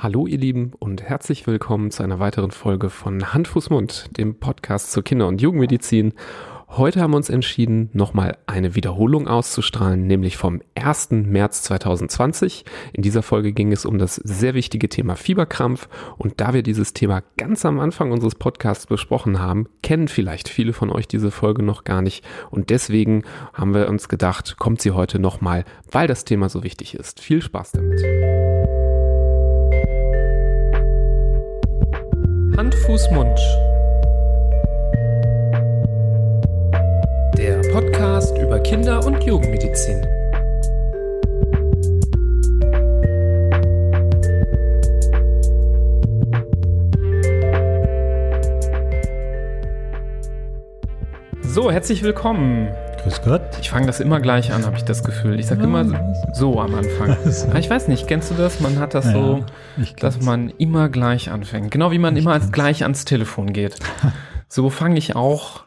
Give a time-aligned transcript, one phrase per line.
[0.00, 4.36] Hallo ihr Lieben und herzlich willkommen zu einer weiteren Folge von Hand, Fuß, Mund, dem
[4.36, 6.12] Podcast zur Kinder- und Jugendmedizin.
[6.68, 11.08] Heute haben wir uns entschieden, nochmal eine Wiederholung auszustrahlen, nämlich vom 1.
[11.10, 12.64] März 2020.
[12.92, 16.92] In dieser Folge ging es um das sehr wichtige Thema Fieberkrampf und da wir dieses
[16.92, 21.64] Thema ganz am Anfang unseres Podcasts besprochen haben, kennen vielleicht viele von euch diese Folge
[21.64, 26.24] noch gar nicht und deswegen haben wir uns gedacht, kommt sie heute nochmal, weil das
[26.24, 27.18] Thema so wichtig ist.
[27.18, 28.77] Viel Spaß damit.
[32.58, 33.38] Hand, Fuß, Mund.
[37.38, 40.04] Der Podcast über Kinder- und Jugendmedizin.
[51.50, 52.68] So, herzlich willkommen.
[53.02, 53.40] Grüß Gott.
[53.62, 55.40] Ich fange das immer gleich an, habe ich das Gefühl.
[55.40, 55.82] Ich sage immer
[56.34, 57.16] so am Anfang.
[57.48, 58.60] Aber ich weiß nicht, kennst du das?
[58.60, 59.44] Man hat das Ja, so,
[59.80, 61.70] ich dass man immer gleich anfängt.
[61.70, 63.76] Genau wie man immer als gleich ans Telefon geht.
[64.50, 65.64] So fange ich auch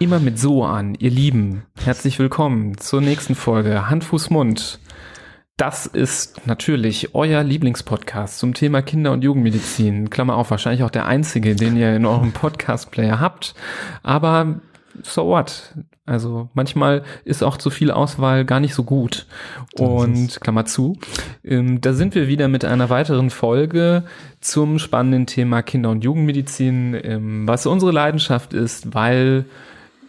[0.00, 0.96] immer mit so an.
[0.96, 4.80] Ihr Lieben, herzlich willkommen zur nächsten Folge Hand, Fuß, Mund.
[5.56, 10.10] Das ist natürlich euer Lieblingspodcast zum Thema Kinder- und Jugendmedizin.
[10.10, 13.54] Klammer auf, wahrscheinlich auch der einzige, den ihr in eurem Podcast-Player habt.
[14.02, 14.60] Aber
[15.02, 15.74] so what?
[16.06, 19.26] Also manchmal ist auch zu viel Auswahl gar nicht so gut.
[19.78, 20.98] Und Klammer zu,
[21.44, 24.04] ähm, da sind wir wieder mit einer weiteren Folge
[24.40, 29.44] zum spannenden Thema Kinder- und Jugendmedizin, ähm, was unsere Leidenschaft ist, weil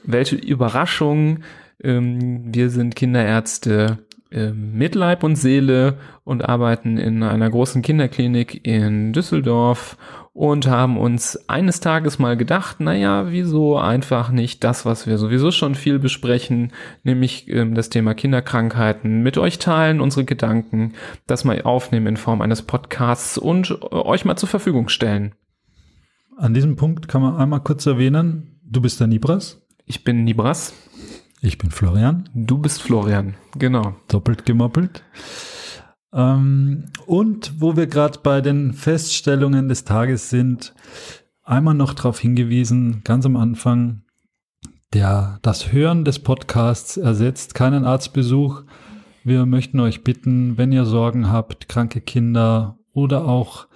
[0.03, 1.41] welche Überraschung,
[1.83, 3.99] ähm, wir sind Kinderärzte
[4.31, 9.97] ähm, mit Leib und Seele und arbeiten in einer großen Kinderklinik in Düsseldorf
[10.33, 15.51] und haben uns eines Tages mal gedacht, naja, wieso einfach nicht das, was wir sowieso
[15.51, 16.71] schon viel besprechen,
[17.03, 20.93] nämlich ähm, das Thema Kinderkrankheiten, mit euch teilen, unsere Gedanken,
[21.27, 25.35] das mal aufnehmen in Form eines Podcasts und äh, euch mal zur Verfügung stellen.
[26.37, 30.73] An diesem Punkt kann man einmal kurz erwähnen, du bist der Nibras, Ich bin Nibras,
[31.41, 33.95] ich bin Florian, du bist Florian, genau.
[34.07, 35.03] doppelt gemoppelt.
[36.13, 40.73] Ähm, und wo wir gerade bei den Feststellungen des Tages sind,
[41.43, 44.03] einmal noch darauf hingewiesen, ganz am Anfang,
[44.93, 48.63] der, das Hören des Podcasts ersetzt keinen Arztbesuch.
[49.23, 53.67] Wir möchten euch bitten, wenn ihr Sorgen habt, kranke Kinder oder auch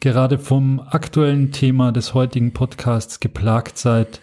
[0.00, 4.20] gerade vom aktuellen Thema des heutigen Podcasts geplagt seid,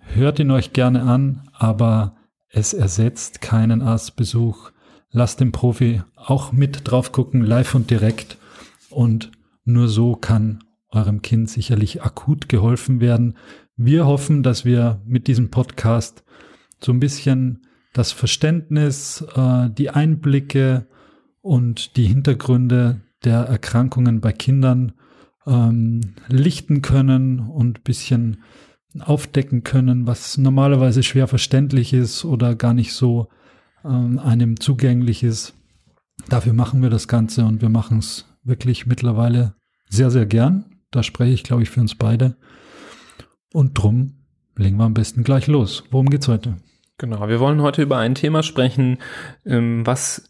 [0.00, 2.16] hört ihn euch gerne an, aber
[2.50, 4.70] es ersetzt keinen Arztbesuch.
[5.10, 8.38] Lasst den Profi auch mit drauf gucken, live und direkt.
[8.90, 9.30] Und
[9.64, 13.36] nur so kann eurem Kind sicherlich akut geholfen werden.
[13.76, 16.24] Wir hoffen, dass wir mit diesem Podcast
[16.82, 20.86] so ein bisschen das Verständnis, äh, die Einblicke
[21.40, 24.92] und die Hintergründe der Erkrankungen bei Kindern
[25.46, 28.42] ähm, lichten können und bisschen
[29.00, 33.28] aufdecken können, was normalerweise schwer verständlich ist oder gar nicht so
[33.88, 35.54] einem zugänglich ist.
[36.28, 39.54] Dafür machen wir das Ganze und wir machen es wirklich mittlerweile
[39.88, 40.64] sehr, sehr gern.
[40.90, 42.36] Da spreche ich, glaube ich, für uns beide.
[43.52, 44.14] Und drum
[44.56, 45.84] legen wir am besten gleich los.
[45.90, 46.56] Worum geht's heute?
[46.98, 48.98] Genau, wir wollen heute über ein Thema sprechen,
[49.46, 50.28] ähm, was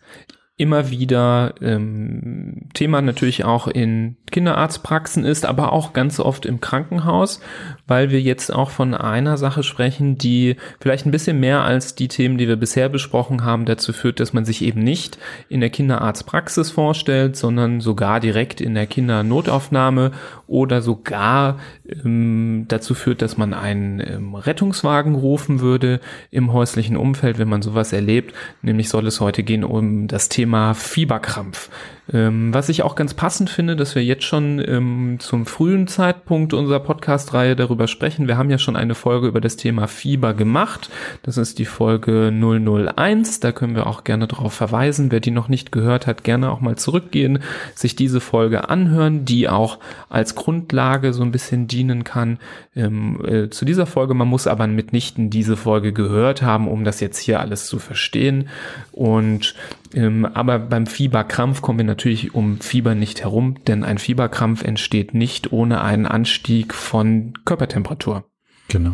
[0.59, 7.41] immer wieder ähm, Thema natürlich auch in Kinderarztpraxen ist, aber auch ganz oft im Krankenhaus,
[7.87, 12.09] weil wir jetzt auch von einer Sache sprechen, die vielleicht ein bisschen mehr als die
[12.09, 15.19] Themen, die wir bisher besprochen haben, dazu führt, dass man sich eben nicht
[15.49, 20.11] in der Kinderarztpraxis vorstellt, sondern sogar direkt in der Kindernotaufnahme
[20.49, 26.01] oder sogar ähm, dazu führt, dass man einen ähm, Rettungswagen rufen würde
[26.31, 28.35] im häuslichen Umfeld, wenn man sowas erlebt.
[28.63, 31.71] Nämlich soll es heute gehen um das Thema Fieberkrampf.
[32.13, 36.55] Ähm, was ich auch ganz passend finde, dass wir jetzt schon ähm, zum frühen Zeitpunkt
[36.55, 38.29] unserer Podcast-Reihe darüber sprechen.
[38.29, 40.89] Wir haben ja schon eine Folge über das Thema Fieber gemacht.
[41.23, 43.41] Das ist die Folge 001.
[43.41, 45.11] Da können wir auch gerne darauf verweisen.
[45.11, 47.41] Wer die noch nicht gehört hat, gerne auch mal zurückgehen,
[47.75, 49.79] sich diese Folge anhören, die auch
[50.09, 52.39] als Grundlage so ein bisschen dienen kann
[52.75, 54.15] ähm, äh, zu dieser Folge.
[54.15, 58.49] Man muss aber mitnichten diese Folge gehört haben, um das jetzt hier alles zu verstehen.
[58.93, 59.55] Und
[59.95, 65.15] ähm, aber beim Fieberkrampf kommen wir natürlich um Fieber nicht herum, denn ein Fieberkrampf entsteht
[65.15, 68.25] nicht ohne einen Anstieg von Körpertemperatur.
[68.69, 68.93] Genau.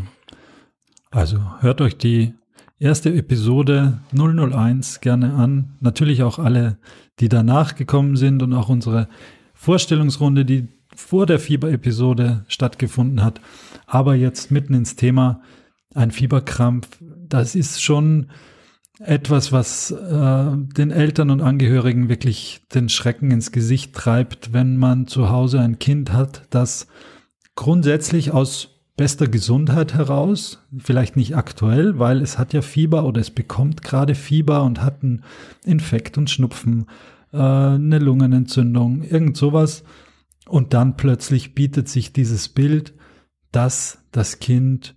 [1.11, 2.33] Also hört euch die
[2.79, 5.77] erste Episode 001 gerne an.
[5.81, 6.79] Natürlich auch alle,
[7.21, 9.09] die danach gekommen sind und auch unsere
[9.53, 13.39] Vorstellungsrunde, die vor der Fieberepisode stattgefunden hat.
[13.87, 15.43] Aber jetzt mitten ins Thema,
[15.95, 16.89] ein Fieberkrampf,
[17.29, 18.31] das ist schon
[19.01, 25.07] etwas, was äh, den Eltern und Angehörigen wirklich den Schrecken ins Gesicht treibt, wenn man
[25.07, 26.87] zu Hause ein Kind hat, das
[27.57, 33.31] grundsätzlich aus bester Gesundheit heraus, vielleicht nicht aktuell, weil es hat ja Fieber oder es
[33.31, 35.25] bekommt gerade Fieber und hat einen
[35.65, 36.87] Infekt und Schnupfen,
[37.33, 39.83] äh, eine Lungenentzündung, irgend sowas.
[40.47, 42.95] Und dann plötzlich bietet sich dieses Bild,
[43.51, 44.95] dass das Kind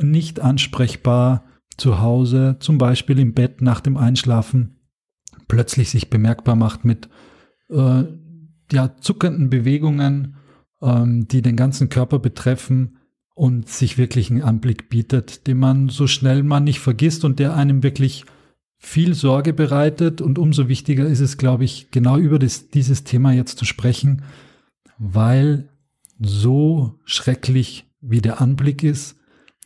[0.00, 1.44] nicht ansprechbar
[1.80, 4.76] zu Hause, zum Beispiel im Bett nach dem Einschlafen,
[5.48, 7.08] plötzlich sich bemerkbar macht mit
[7.70, 8.04] äh,
[8.70, 10.36] ja, zuckenden Bewegungen,
[10.82, 12.98] ähm, die den ganzen Körper betreffen
[13.34, 17.54] und sich wirklich einen Anblick bietet, den man so schnell man nicht vergisst und der
[17.54, 18.26] einem wirklich
[18.76, 20.20] viel Sorge bereitet.
[20.20, 24.22] Und umso wichtiger ist es, glaube ich, genau über das, dieses Thema jetzt zu sprechen,
[24.98, 25.70] weil
[26.18, 29.16] so schrecklich wie der Anblick ist,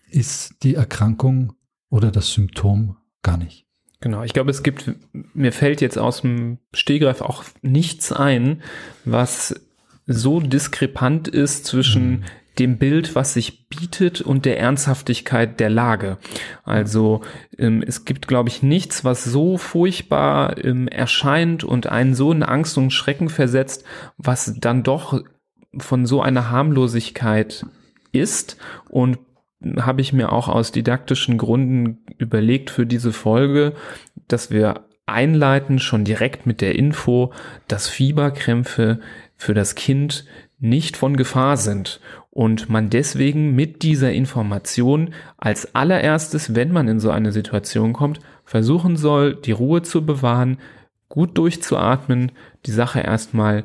[0.08, 1.54] ist die Erkrankung
[1.94, 3.66] oder das Symptom gar nicht.
[4.00, 4.90] Genau, ich glaube, es gibt,
[5.32, 8.62] mir fällt jetzt aus dem Stehgreif auch nichts ein,
[9.04, 9.54] was
[10.04, 12.22] so diskrepant ist zwischen mhm.
[12.58, 16.18] dem Bild, was sich bietet und der Ernsthaftigkeit der Lage.
[16.64, 17.20] Also
[17.58, 22.42] ähm, es gibt, glaube ich, nichts, was so furchtbar ähm, erscheint und einen so in
[22.42, 23.84] Angst und Schrecken versetzt,
[24.18, 25.22] was dann doch
[25.78, 27.64] von so einer Harmlosigkeit
[28.10, 28.56] ist
[28.88, 29.18] und
[29.80, 33.72] habe ich mir auch aus didaktischen Gründen überlegt für diese Folge,
[34.28, 37.32] dass wir einleiten schon direkt mit der Info,
[37.68, 39.00] dass Fieberkrämpfe
[39.36, 40.24] für das Kind
[40.60, 42.00] nicht von Gefahr sind
[42.30, 48.20] und man deswegen mit dieser Information als allererstes, wenn man in so eine Situation kommt,
[48.44, 50.58] versuchen soll, die Ruhe zu bewahren,
[51.08, 52.32] gut durchzuatmen,
[52.66, 53.64] die Sache erstmal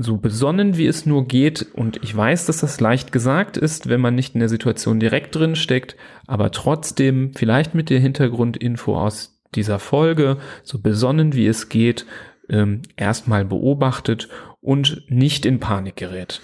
[0.00, 1.66] so besonnen wie es nur geht.
[1.74, 5.34] Und ich weiß, dass das leicht gesagt ist, wenn man nicht in der Situation direkt
[5.34, 5.96] drin steckt,
[6.26, 12.06] aber trotzdem vielleicht mit der Hintergrundinfo aus dieser Folge, so besonnen wie es geht,
[12.48, 14.28] ähm, erstmal beobachtet
[14.60, 16.40] und nicht in Panik gerät.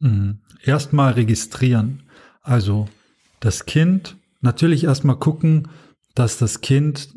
[0.00, 0.40] Mhm.
[0.62, 2.02] Erstmal registrieren.
[2.42, 2.88] Also
[3.40, 5.68] das Kind, natürlich erstmal gucken,
[6.14, 7.14] dass das Kind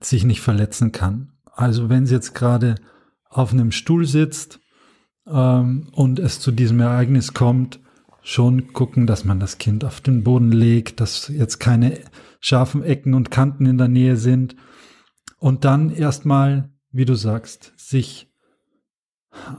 [0.00, 1.32] sich nicht verletzen kann.
[1.52, 2.76] Also wenn es jetzt gerade
[3.28, 4.60] auf einem Stuhl sitzt
[5.26, 7.80] ähm, und es zu diesem Ereignis kommt,
[8.22, 12.00] schon gucken, dass man das Kind auf den Boden legt, dass jetzt keine
[12.40, 14.56] scharfen Ecken und Kanten in der Nähe sind.
[15.38, 18.28] Und dann erstmal, wie du sagst, sich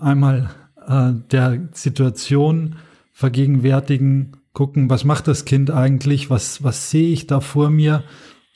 [0.02, 0.50] einmal
[0.86, 2.76] äh, der Situation
[3.14, 8.04] vergegenwärtigen, gucken, was macht das Kind eigentlich, was, was sehe ich da vor mir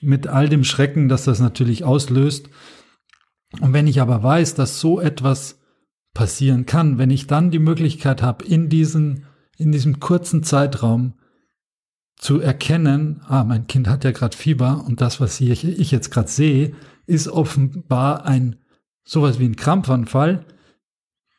[0.02, 2.50] mit all dem Schrecken, das das natürlich auslöst.
[3.60, 5.61] Und wenn ich aber weiß, dass so etwas
[6.14, 9.26] passieren kann, wenn ich dann die Möglichkeit habe, in, diesen,
[9.58, 11.14] in diesem kurzen Zeitraum
[12.18, 16.12] zu erkennen, ah, mein Kind hat ja gerade Fieber und das, was ich, ich jetzt
[16.12, 16.74] gerade sehe,
[17.08, 18.58] ist offenbar ein
[19.04, 20.46] sowas wie ein Krampfanfall,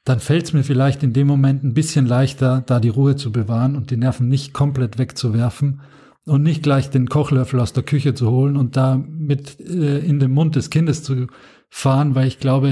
[0.05, 3.31] dann fällt es mir vielleicht in dem Moment ein bisschen leichter, da die Ruhe zu
[3.31, 5.81] bewahren und die Nerven nicht komplett wegzuwerfen
[6.25, 10.19] und nicht gleich den Kochlöffel aus der Küche zu holen und da mit äh, in
[10.19, 11.29] den Mund des Kindes zu
[11.75, 12.69] fahren, weil ich glaube,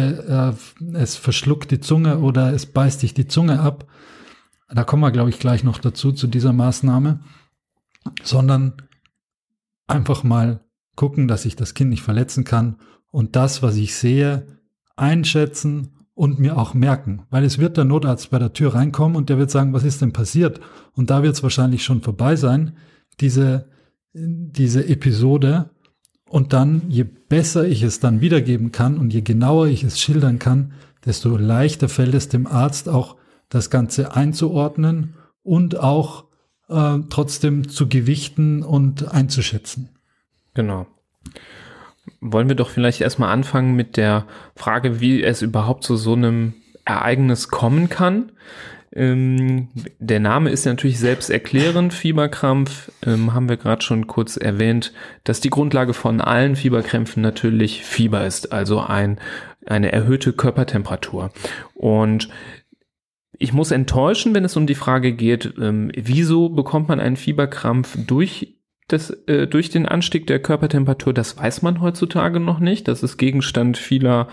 [0.78, 3.86] äh, es verschluckt die Zunge oder es beißt sich die Zunge ab.
[4.68, 7.20] Da kommen wir, glaube ich, gleich noch dazu, zu dieser Maßnahme.
[8.22, 8.74] Sondern
[9.86, 10.60] einfach mal
[10.96, 12.76] gucken, dass ich das Kind nicht verletzen kann
[13.10, 14.58] und das, was ich sehe,
[14.96, 17.22] einschätzen und mir auch merken.
[17.30, 20.02] Weil es wird der Notarzt bei der Tür reinkommen und der wird sagen, was ist
[20.02, 20.60] denn passiert?
[20.92, 22.76] Und da wird es wahrscheinlich schon vorbei sein,
[23.18, 23.70] diese,
[24.12, 25.70] diese Episode.
[26.30, 30.38] Und dann, je besser ich es dann wiedergeben kann und je genauer ich es schildern
[30.38, 33.16] kann, desto leichter fällt es dem Arzt auch,
[33.48, 36.26] das Ganze einzuordnen und auch
[36.68, 39.88] äh, trotzdem zu gewichten und einzuschätzen.
[40.54, 40.86] Genau.
[42.20, 46.54] Wollen wir doch vielleicht erstmal anfangen mit der Frage, wie es überhaupt zu so einem
[46.84, 48.30] Ereignis kommen kann.
[48.92, 49.68] Ähm,
[49.98, 54.92] der Name ist natürlich selbst erklärend, Fieberkrampf, ähm, haben wir gerade schon kurz erwähnt,
[55.22, 59.20] dass die Grundlage von allen Fieberkrämpfen natürlich Fieber ist, also ein,
[59.64, 61.30] eine erhöhte Körpertemperatur.
[61.74, 62.28] Und
[63.38, 67.96] ich muss enttäuschen, wenn es um die Frage geht, ähm, wieso bekommt man einen Fieberkrampf
[68.06, 68.59] durch
[68.92, 72.88] das, äh, durch den Anstieg der Körpertemperatur, das weiß man heutzutage noch nicht.
[72.88, 74.28] Das ist Gegenstand vieler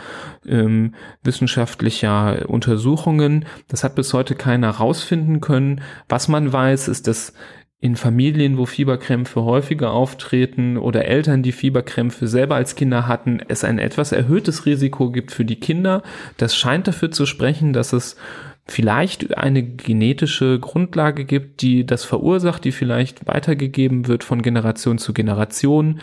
[0.46, 3.46] ähm, wissenschaftlicher Untersuchungen.
[3.68, 5.82] Das hat bis heute keiner rausfinden können.
[6.10, 7.34] Was man weiß, ist, dass
[7.80, 13.64] in Familien, wo Fieberkrämpfe häufiger auftreten oder Eltern, die Fieberkrämpfe selber als Kinder hatten, es
[13.64, 16.02] ein etwas erhöhtes Risiko gibt für die Kinder.
[16.38, 18.18] Das scheint dafür zu sprechen, dass es
[18.68, 25.14] vielleicht eine genetische Grundlage gibt, die das verursacht, die vielleicht weitergegeben wird von Generation zu
[25.14, 26.02] Generation.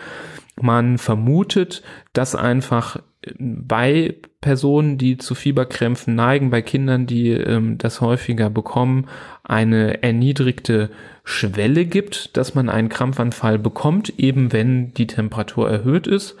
[0.59, 2.99] Man vermutet, dass einfach
[3.37, 9.07] bei Personen, die zu Fieberkrämpfen neigen, bei Kindern, die ähm, das häufiger bekommen,
[9.43, 10.91] eine erniedrigte
[11.23, 16.35] Schwelle gibt, dass man einen Krampfanfall bekommt, eben wenn die Temperatur erhöht ist.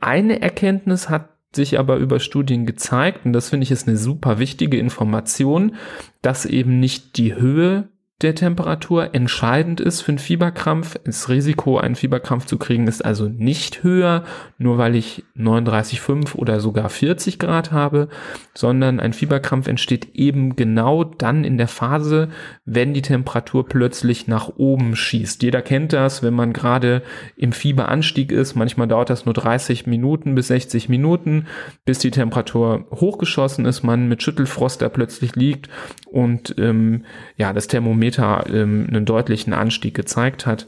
[0.00, 4.38] Eine Erkenntnis hat sich aber über Studien gezeigt, und das finde ich ist eine super
[4.38, 5.76] wichtige Information,
[6.22, 7.88] dass eben nicht die Höhe
[8.20, 10.96] der Temperatur entscheidend ist für einen Fieberkrampf.
[11.04, 14.24] Das Risiko, einen Fieberkrampf zu kriegen, ist also nicht höher,
[14.58, 18.08] nur weil ich 39,5 oder sogar 40 Grad habe,
[18.54, 22.30] sondern ein Fieberkrampf entsteht eben genau dann in der Phase,
[22.64, 25.40] wenn die Temperatur plötzlich nach oben schießt.
[25.44, 27.02] Jeder kennt das, wenn man gerade
[27.36, 28.56] im Fieberanstieg ist.
[28.56, 31.46] Manchmal dauert das nur 30 Minuten bis 60 Minuten,
[31.84, 35.68] bis die Temperatur hochgeschossen ist, man mit Schüttelfrost da plötzlich liegt
[36.10, 37.04] und ähm,
[37.36, 40.66] ja, das Thermometer ähm, einen deutlichen Anstieg gezeigt hat.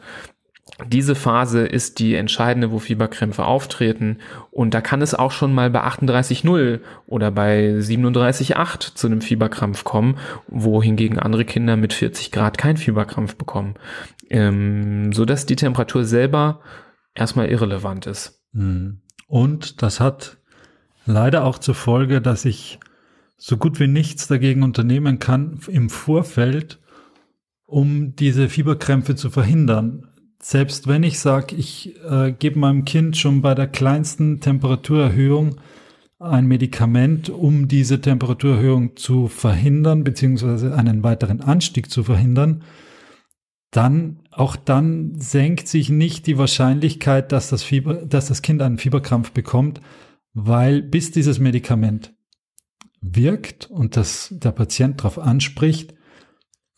[0.87, 4.19] Diese Phase ist die entscheidende, wo Fieberkrämpfe auftreten.
[4.51, 9.85] Und da kann es auch schon mal bei 38,0 oder bei 37,8 zu einem Fieberkrampf
[9.85, 10.17] kommen,
[10.49, 13.75] wohingegen andere Kinder mit 40 Grad keinen Fieberkrampf bekommen.
[14.31, 16.61] Ähm, so dass die Temperatur selber
[17.15, 18.43] erstmal irrelevant ist.
[18.55, 19.01] Hm.
[19.27, 20.39] Und das hat
[21.07, 22.81] leider auch zur Folge, dass ich
[23.37, 26.80] so gut wie nichts dagegen unternehmen kann im Vorfeld,
[27.71, 30.07] um diese Fieberkrämpfe zu verhindern.
[30.43, 35.57] Selbst wenn ich sage, ich äh, gebe meinem Kind schon bei der kleinsten Temperaturerhöhung
[36.19, 42.62] ein Medikament, um diese Temperaturerhöhung zu verhindern, beziehungsweise einen weiteren Anstieg zu verhindern,
[43.71, 48.79] dann, auch dann senkt sich nicht die Wahrscheinlichkeit, dass das, Fieber, dass das Kind einen
[48.79, 49.81] Fieberkrampf bekommt,
[50.35, 52.12] weil bis dieses Medikament
[53.00, 55.95] wirkt und das der Patient darauf anspricht,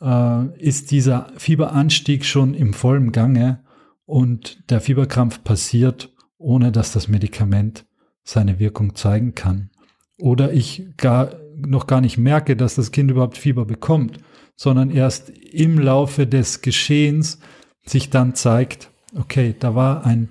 [0.03, 3.61] äh, ist dieser Fieberanstieg schon im vollen Gange
[4.05, 7.87] und der Fieberkrampf passiert, ohne dass das Medikament
[8.25, 9.71] seine Wirkung zeigen kann.
[10.19, 14.19] Oder ich gar, noch gar nicht merke, dass das Kind überhaupt Fieber bekommt,
[14.57, 17.39] sondern erst im Laufe des Geschehens
[17.85, 20.31] sich dann zeigt, okay, da war ein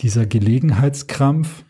[0.00, 1.64] dieser Gelegenheitskrampf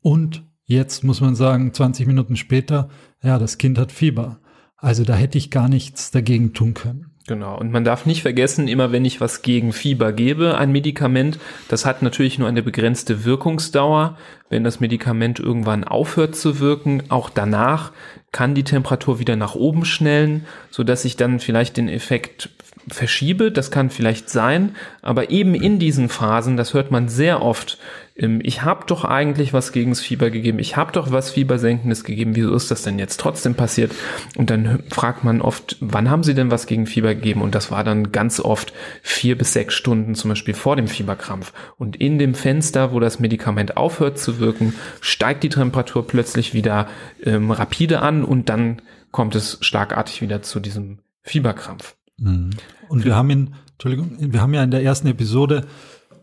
[0.00, 2.88] und Jetzt muss man sagen, 20 Minuten später,
[3.22, 4.40] ja, das Kind hat Fieber.
[4.82, 7.06] Also da hätte ich gar nichts dagegen tun können.
[7.28, 7.56] Genau.
[7.56, 11.86] Und man darf nicht vergessen, immer wenn ich was gegen Fieber gebe, ein Medikament, das
[11.86, 14.16] hat natürlich nur eine begrenzte Wirkungsdauer.
[14.50, 17.92] Wenn das Medikament irgendwann aufhört zu wirken, auch danach
[18.32, 22.50] kann die Temperatur wieder nach oben schnellen, so dass ich dann vielleicht den Effekt
[22.88, 23.52] verschiebe.
[23.52, 27.78] Das kann vielleicht sein, aber eben in diesen Phasen, das hört man sehr oft,
[28.16, 32.36] ähm, ich habe doch eigentlich was gegens Fieber gegeben, ich habe doch was Fiebersenkendes gegeben,
[32.36, 33.92] wieso ist das denn jetzt trotzdem passiert?
[34.36, 37.42] Und dann fragt man oft, wann haben Sie denn was gegen Fieber gegeben?
[37.42, 38.72] Und das war dann ganz oft
[39.02, 41.52] vier bis sechs Stunden zum Beispiel vor dem Fieberkrampf.
[41.78, 46.88] Und in dem Fenster, wo das Medikament aufhört zu wirken, steigt die Temperatur plötzlich wieder
[47.24, 51.94] ähm, rapide an und dann kommt es schlagartig wieder zu diesem Fieberkrampf.
[52.18, 52.50] Mhm.
[52.88, 55.66] Und wir haben in, Entschuldigung, wir haben ja in der ersten Episode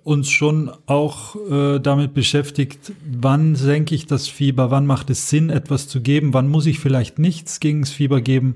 [0.04, 5.50] uns schon auch äh, damit beschäftigt, wann senke ich das Fieber, wann macht es Sinn,
[5.50, 8.56] etwas zu geben, wann muss ich vielleicht nichts gegen das Fieber geben.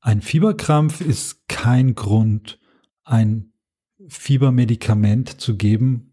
[0.00, 2.58] Ein Fieberkrampf ist kein Grund,
[3.04, 3.52] ein
[4.08, 6.12] Fiebermedikament zu geben,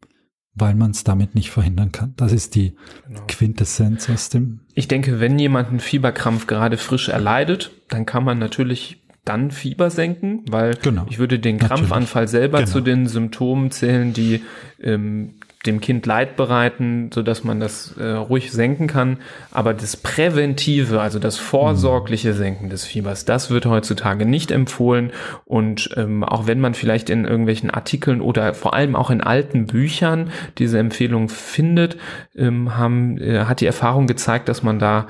[0.56, 2.14] weil man es damit nicht verhindern kann.
[2.16, 2.76] Das ist die
[3.08, 3.22] genau.
[3.28, 4.62] Quintessenz aus dem.
[4.76, 9.89] Ich denke, wenn jemand einen Fieberkrampf gerade frisch erleidet, dann kann man natürlich dann Fieber
[9.89, 11.06] senken, weil genau.
[11.10, 12.72] ich würde den Krampfanfall selber genau.
[12.72, 14.42] zu den Symptomen zählen, die
[14.82, 19.20] ähm, dem Kind Leid bereiten, so dass man das äh, ruhig senken kann.
[19.51, 22.38] Aber das Präventive, also das vorsorgliche mhm.
[22.38, 25.12] Senken des Fiebers, das wird heutzutage nicht empfohlen.
[25.46, 29.68] Und ähm, auch wenn man vielleicht in irgendwelchen Artikeln oder vor allem auch in alten
[29.68, 31.98] Büchern diese Empfehlung findet,
[32.36, 35.08] ähm, haben, äh, hat die Erfahrung gezeigt, dass man da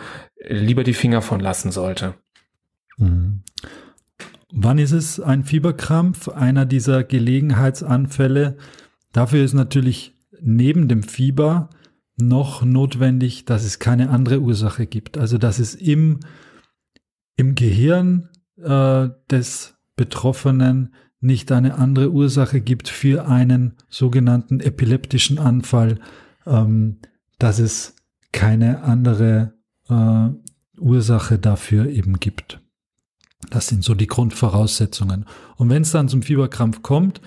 [0.47, 2.13] lieber die Finger von lassen sollte.
[2.97, 3.41] Mhm.
[4.55, 6.27] Wann ist es ein Fieberkrampf?
[6.29, 8.55] Einer dieser Gelegenheitsanfälle.
[9.11, 11.71] Dafür ist natürlich neben dem Fieber
[12.17, 15.17] noch notwendig, dass es keine andere Ursache gibt.
[15.17, 16.19] Also dass es im,
[17.35, 25.99] im Gehirn äh, des Betroffenen nicht eine andere Ursache gibt für einen sogenannten epileptischen Anfall,
[26.45, 26.99] ähm,
[27.39, 27.95] dass es
[28.31, 29.55] keine andere
[29.89, 30.29] äh,
[30.79, 32.62] Ursache dafür eben gibt.
[33.49, 35.25] Das sind so die Grundvoraussetzungen.
[35.57, 37.21] Und wenn es dann zum Fieberkrampf kommt,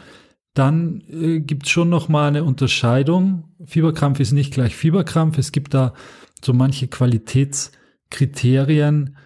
[0.54, 3.44] dann äh, gibt es schon noch mal eine Unterscheidung.
[3.64, 5.37] Fieberkrampf ist nicht gleich Fieberkrampf.
[5.38, 5.92] Es gibt da
[6.42, 9.16] so manche Qualitätskriterien,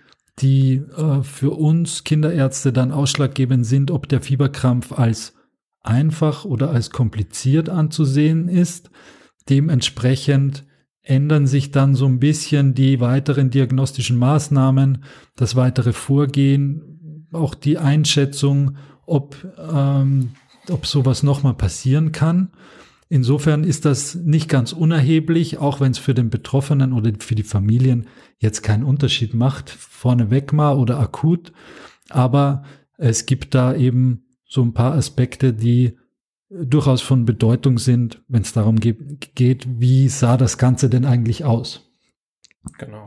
[0.41, 5.35] die äh, für uns Kinderärzte dann ausschlaggebend sind, ob der Fieberkrampf als
[5.83, 8.91] einfach oder als kompliziert anzusehen ist.
[9.49, 10.65] dementsprechend
[11.03, 15.05] ändern sich dann so ein bisschen die weiteren diagnostischen Maßnahmen,
[15.37, 18.77] das weitere Vorgehen, auch die Einschätzung,
[19.07, 20.31] ob, ähm,
[20.69, 22.51] ob sowas nochmal passieren kann.
[23.09, 27.43] Insofern ist das nicht ganz unerheblich, auch wenn es für den Betroffenen oder für die
[27.43, 28.07] Familien
[28.39, 31.53] jetzt keinen Unterschied macht, vorneweg mal oder akut.
[32.09, 32.63] Aber
[32.99, 35.97] es gibt da eben so ein paar Aspekte, die
[36.51, 41.45] durchaus von Bedeutung sind, wenn es darum geht, geht, wie sah das Ganze denn eigentlich
[41.45, 41.89] aus?
[42.79, 43.07] Genau.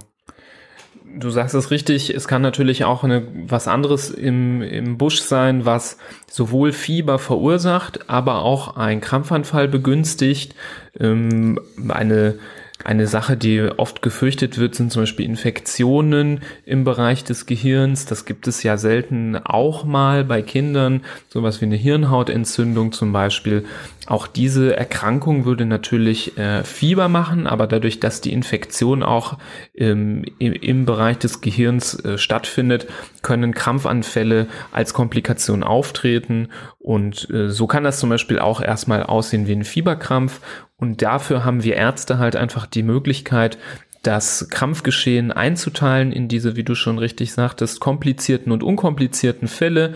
[1.19, 5.63] Du sagst es richtig, es kann natürlich auch eine, was anderes im, im Busch sein,
[5.63, 5.97] was
[6.27, 10.55] sowohl Fieber verursacht, aber auch ein Krampfanfall begünstigt,
[10.99, 12.39] ähm, eine
[12.83, 18.05] eine Sache, die oft gefürchtet wird, sind zum Beispiel Infektionen im Bereich des Gehirns.
[18.05, 23.65] Das gibt es ja selten auch mal bei Kindern, sowas wie eine Hirnhautentzündung zum Beispiel.
[24.05, 29.37] Auch diese Erkrankung würde natürlich äh, Fieber machen, aber dadurch, dass die Infektion auch
[29.75, 32.87] ähm, im, im, Bereich des Gehirns äh, stattfindet,
[33.21, 36.49] können Krampfanfälle als Komplikation auftreten.
[36.79, 40.41] Und äh, so kann das zum Beispiel auch erstmal aussehen wie ein Fieberkrampf.
[40.75, 43.57] Und dafür haben wir Ärzte halt einfach die Möglichkeit,
[44.01, 49.93] das Krampfgeschehen einzuteilen in diese, wie du schon richtig sagtest, komplizierten und unkomplizierten Fälle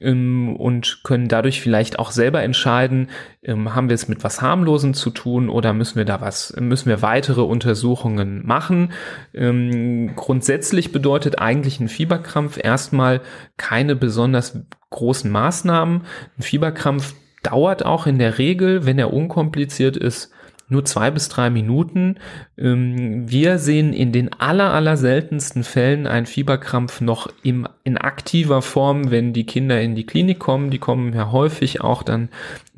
[0.00, 3.08] und können dadurch vielleicht auch selber entscheiden,
[3.42, 6.88] ähm, haben wir es mit was harmlosem zu tun oder müssen wir da was, müssen
[6.88, 8.92] wir weitere Untersuchungen machen.
[9.34, 13.20] Ähm, grundsätzlich bedeutet eigentlich ein Fieberkrampf erstmal
[13.58, 16.02] keine besonders großen Maßnahmen.
[16.38, 20.32] Ein Fieberkrampf dauert auch in der Regel, wenn er unkompliziert ist,
[20.70, 22.16] nur zwei bis drei Minuten.
[22.56, 28.62] Ähm, wir sehen in den aller, aller seltensten Fällen einen Fieberkrampf noch im, in aktiver
[28.62, 30.70] Form, wenn die Kinder in die Klinik kommen.
[30.70, 32.28] Die kommen ja häufig auch dann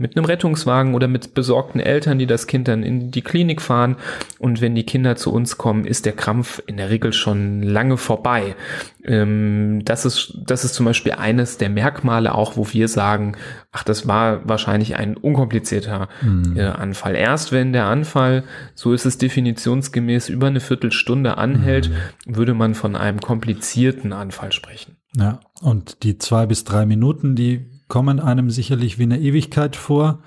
[0.03, 3.97] mit einem Rettungswagen oder mit besorgten Eltern, die das Kind dann in die Klinik fahren.
[4.41, 7.97] Und wenn die Kinder zu uns kommen, ist der Krampf in der Regel schon lange
[7.97, 8.57] vorbei.
[9.05, 13.37] Ähm, das ist, das ist zum Beispiel eines der Merkmale auch, wo wir sagen,
[13.71, 16.57] ach, das war wahrscheinlich ein unkomplizierter mhm.
[16.57, 17.15] äh, Anfall.
[17.15, 18.43] Erst wenn der Anfall,
[18.75, 21.91] so ist es definitionsgemäß, über eine Viertelstunde anhält,
[22.27, 22.37] mhm.
[22.37, 24.97] würde man von einem komplizierten Anfall sprechen.
[25.17, 30.23] Ja, und die zwei bis drei Minuten, die kommen einem sicherlich wie eine Ewigkeit vor,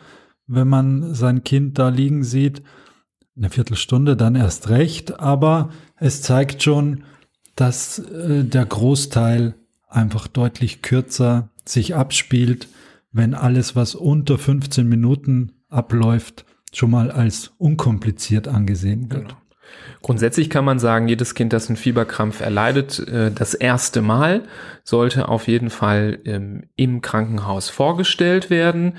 [0.46, 2.62] wenn man sein Kind da liegen sieht.
[3.36, 7.06] Eine Viertelstunde dann erst recht, aber es zeigt schon,
[7.56, 9.56] dass äh, der Großteil
[9.88, 12.68] einfach deutlich kürzer sich abspielt,
[13.12, 19.30] wenn alles, was unter 15 Minuten abläuft, schon mal als unkompliziert angesehen wird.
[19.30, 19.42] Genau.
[20.02, 24.44] Grundsätzlich kann man sagen, jedes Kind, das einen Fieberkrampf erleidet, äh, das erste Mal
[24.84, 28.98] sollte auf jeden Fall ähm, im Krankenhaus vorgestellt werden.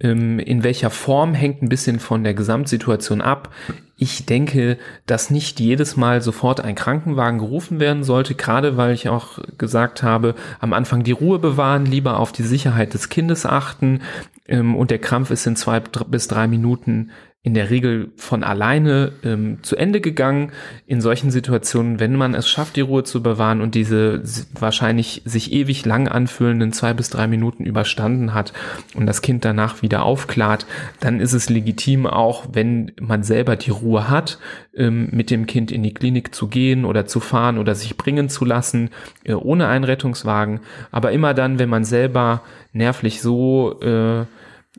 [0.00, 3.52] Ähm, in welcher Form hängt ein bisschen von der Gesamtsituation ab.
[3.98, 9.10] Ich denke, dass nicht jedes Mal sofort ein Krankenwagen gerufen werden sollte, gerade weil ich
[9.10, 14.00] auch gesagt habe, am Anfang die Ruhe bewahren, lieber auf die Sicherheit des Kindes achten
[14.48, 17.10] ähm, und der Krampf ist in zwei bis drei Minuten
[17.46, 20.50] in der Regel von alleine ähm, zu Ende gegangen.
[20.88, 24.20] In solchen Situationen, wenn man es schafft, die Ruhe zu bewahren und diese
[24.58, 28.52] wahrscheinlich sich ewig lang anfühlenden zwei bis drei Minuten überstanden hat
[28.96, 30.66] und das Kind danach wieder aufklart,
[30.98, 34.40] dann ist es legitim auch, wenn man selber die Ruhe hat,
[34.74, 38.28] ähm, mit dem Kind in die Klinik zu gehen oder zu fahren oder sich bringen
[38.28, 38.90] zu lassen,
[39.22, 40.62] äh, ohne einen Rettungswagen.
[40.90, 44.24] Aber immer dann, wenn man selber nervlich so äh,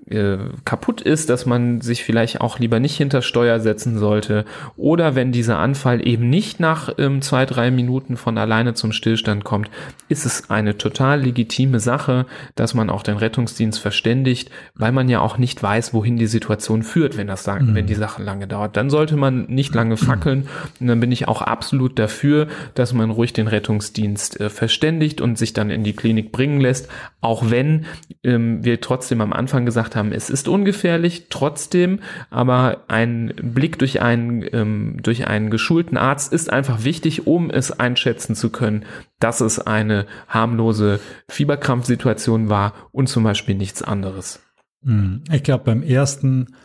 [0.09, 4.45] äh, kaputt ist, dass man sich vielleicht auch lieber nicht hinter Steuer setzen sollte.
[4.77, 9.43] Oder wenn dieser Anfall eben nicht nach ähm, zwei, drei Minuten von alleine zum Stillstand
[9.43, 9.69] kommt,
[10.07, 15.19] ist es eine total legitime Sache, dass man auch den Rettungsdienst verständigt, weil man ja
[15.19, 17.75] auch nicht weiß, wohin die Situation führt, wenn das mhm.
[17.75, 18.77] wenn die Sache lange dauert.
[18.77, 20.47] Dann sollte man nicht lange fackeln.
[20.79, 25.37] Und dann bin ich auch absolut dafür, dass man ruhig den Rettungsdienst äh, verständigt und
[25.37, 26.87] sich dann in die Klinik bringen lässt,
[27.19, 27.85] auch wenn
[28.23, 34.01] ähm, wir trotzdem am Anfang gesagt haben, es ist ungefährlich trotzdem, aber ein Blick durch
[34.01, 38.85] einen, ähm, durch einen geschulten Arzt ist einfach wichtig, um es einschätzen zu können,
[39.19, 44.39] dass es eine harmlose Fieberkrampfsituation war und zum Beispiel nichts anderes.
[44.83, 46.55] Hm, ich glaube, beim ersten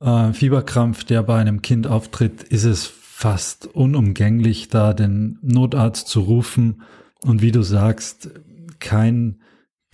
[0.00, 6.20] äh, Fieberkrampf, der bei einem Kind auftritt, ist es fast unumgänglich, da den Notarzt zu
[6.20, 6.82] rufen.
[7.24, 8.30] Und wie du sagst,
[8.78, 9.40] kein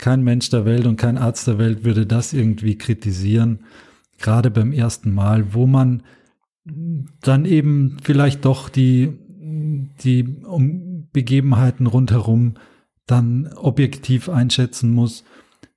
[0.03, 3.59] kein Mensch der Welt und kein Arzt der Welt würde das irgendwie kritisieren,
[4.19, 6.03] gerade beim ersten Mal, wo man
[7.21, 9.13] dann eben vielleicht doch die,
[10.03, 10.23] die
[11.13, 12.55] Begebenheiten rundherum
[13.05, 15.23] dann objektiv einschätzen muss.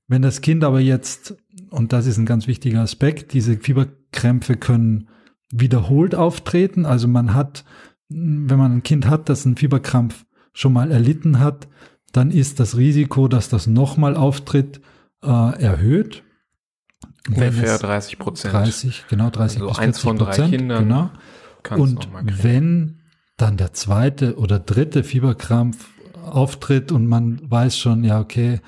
[0.09, 1.37] Wenn das Kind aber jetzt,
[1.71, 5.07] und das ist ein ganz wichtiger Aspekt, diese Fieberkrämpfe können
[5.53, 6.85] wiederholt auftreten.
[6.85, 7.65] Also man hat,
[8.09, 11.69] wenn man ein Kind hat, das einen Fieberkrampf schon mal erlitten hat,
[12.17, 14.81] dann ist das Risiko, dass das nochmal auftritt,
[15.23, 16.23] äh, erhöht.
[17.29, 18.55] Ungefähr 30 Prozent.
[18.55, 20.85] 30, genau 30 also bis 40 eins von drei Prozent, Kindern.
[20.85, 21.11] Genau.
[21.77, 22.09] Und
[22.43, 23.01] wenn
[23.37, 25.89] dann der zweite oder dritte Fieberkrampf
[26.23, 28.61] auftritt und man weiß schon, ja, okay,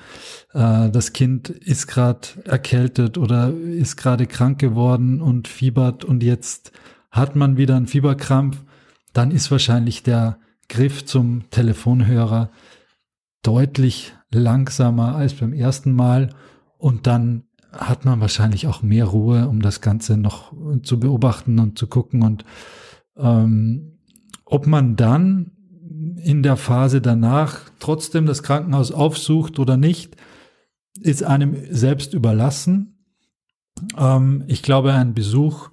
[0.53, 6.71] äh, das Kind ist gerade erkältet oder ist gerade krank geworden und fiebert und jetzt
[7.11, 8.63] hat man wieder einen Fieberkrampf,
[9.13, 12.49] dann ist wahrscheinlich der Griff zum Telefonhörer
[13.41, 16.29] deutlich langsamer als beim ersten Mal
[16.77, 21.77] und dann hat man wahrscheinlich auch mehr Ruhe, um das Ganze noch zu beobachten und
[21.77, 22.45] zu gucken und
[23.17, 23.99] ähm,
[24.45, 25.51] ob man dann
[26.23, 30.15] in der Phase danach trotzdem das Krankenhaus aufsucht oder nicht,
[30.99, 33.05] ist einem selbst überlassen.
[33.97, 35.69] Ähm, ich glaube, ein Besuch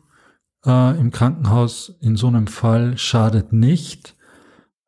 [0.64, 4.16] äh, im Krankenhaus in so einem Fall schadet nicht.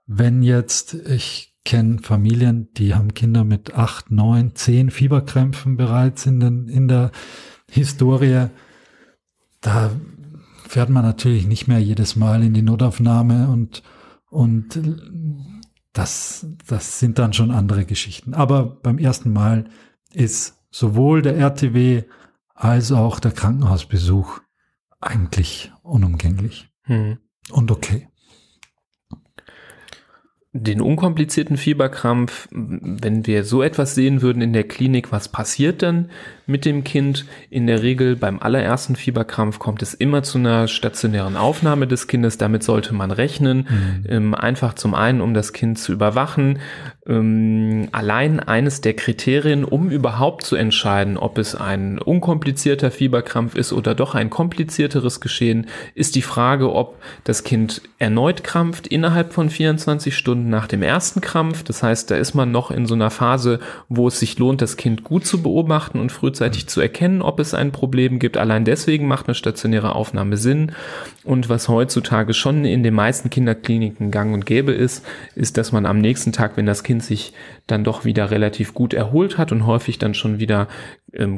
[0.06, 6.40] Wenn jetzt, ich kenne Familien, die haben Kinder mit acht, neun, zehn Fieberkrämpfen bereits in,
[6.40, 7.10] den, in der
[7.70, 8.46] Historie.
[9.60, 9.90] Da
[10.66, 13.82] fährt man natürlich nicht mehr jedes Mal in die Notaufnahme und,
[14.30, 14.80] und
[15.92, 18.34] das, das sind dann schon andere Geschichten.
[18.34, 19.68] Aber beim ersten Mal
[20.12, 22.04] ist sowohl der RTW
[22.54, 24.40] als auch der Krankenhausbesuch
[25.00, 27.18] eigentlich unumgänglich hm.
[27.50, 28.08] und okay
[30.52, 36.11] den unkomplizierten Fieberkrampf, wenn wir so etwas sehen würden in der Klinik, was passiert dann
[36.48, 37.26] mit dem Kind?
[37.50, 42.38] In der Regel beim allerersten Fieberkrampf kommt es immer zu einer stationären Aufnahme des Kindes.
[42.38, 43.68] Damit sollte man rechnen.
[43.68, 44.04] Mhm.
[44.08, 46.58] Ähm, einfach zum einen, um das Kind zu überwachen.
[47.08, 53.72] Ähm, allein eines der Kriterien, um überhaupt zu entscheiden, ob es ein unkomplizierter Fieberkrampf ist
[53.72, 59.48] oder doch ein komplizierteres Geschehen, ist die Frage, ob das Kind erneut krampft innerhalb von
[59.48, 61.62] 24 Stunden nach dem ersten Krampf.
[61.64, 64.76] Das heißt, da ist man noch in so einer Phase, wo es sich lohnt, das
[64.76, 68.37] Kind gut zu beobachten und frühzeitig zu erkennen, ob es ein Problem gibt.
[68.37, 70.70] Allein deswegen macht eine stationäre Aufnahme Sinn.
[71.24, 75.85] Und was heutzutage schon in den meisten Kinderkliniken gang und gäbe ist, ist, dass man
[75.85, 77.33] am nächsten Tag, wenn das Kind sich
[77.66, 80.68] dann doch wieder relativ gut erholt hat und häufig dann schon wieder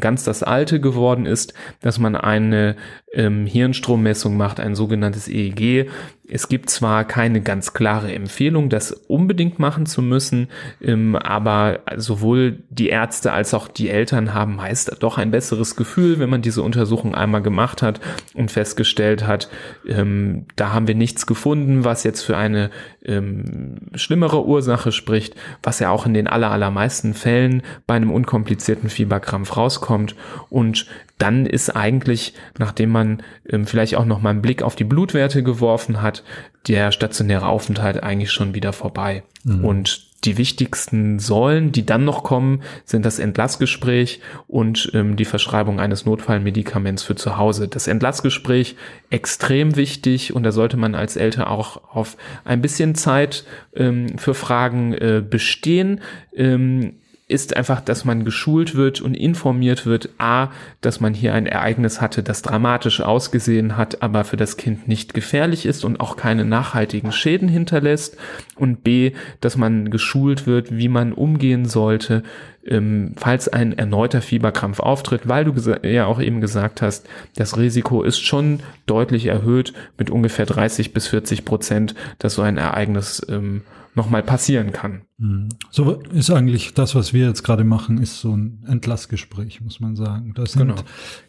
[0.01, 2.77] ganz das Alte geworden ist, dass man eine
[3.13, 5.91] ähm, Hirnstrommessung macht, ein sogenanntes EEG.
[6.33, 10.49] Es gibt zwar keine ganz klare Empfehlung, das unbedingt machen zu müssen,
[10.81, 16.21] ähm, aber sowohl die Ärzte als auch die Eltern haben meist doch ein besseres Gefühl,
[16.21, 18.01] wenn man diese Untersuchung einmal gemacht hat
[18.35, 19.49] und festgestellt hat,
[19.89, 22.71] ähm, da haben wir nichts gefunden, was jetzt für eine
[23.05, 28.89] ähm, schlimmere Ursache spricht, was ja auch in den aller, allermeisten Fällen bei einem unkomplizierten
[28.89, 30.17] Fieberkrampf rauskommt.
[30.49, 30.87] Und
[31.19, 35.43] dann ist eigentlich, nachdem man ähm, vielleicht auch noch mal einen Blick auf die Blutwerte
[35.43, 36.25] geworfen hat,
[36.67, 39.23] der stationäre Aufenthalt eigentlich schon wieder vorbei.
[39.45, 39.65] Mhm.
[39.65, 45.81] Und die wichtigsten Säulen, die dann noch kommen, sind das Entlassgespräch und ähm, die Verschreibung
[45.81, 47.69] eines Notfallmedikaments für zu Hause.
[47.69, 48.77] Das Entlassgespräch
[49.09, 53.45] extrem wichtig und da sollte man als Eltern auch auf ein bisschen Zeit
[53.75, 56.03] ähm, für Fragen äh, bestehen.
[56.35, 57.00] Ähm,
[57.31, 60.49] ist einfach, dass man geschult wird und informiert wird, a,
[60.81, 65.15] dass man hier ein Ereignis hatte, das dramatisch ausgesehen hat, aber für das Kind nicht
[65.15, 68.17] gefährlich ist und auch keine nachhaltigen Schäden hinterlässt.
[68.57, 72.23] Und b, dass man geschult wird, wie man umgehen sollte,
[72.67, 78.03] ähm, falls ein erneuter Fieberkrampf auftritt, weil du ja auch eben gesagt hast, das Risiko
[78.03, 83.63] ist schon deutlich erhöht mit ungefähr 30 bis 40 Prozent, dass so ein Ereignis ähm,
[83.95, 85.03] nochmal passieren kann.
[85.19, 85.49] Mhm.
[85.71, 89.97] So ist eigentlich das, was wir jetzt gerade machen, ist so ein Entlassgespräch, muss man
[89.97, 90.33] sagen.
[90.35, 90.83] Das sind genau.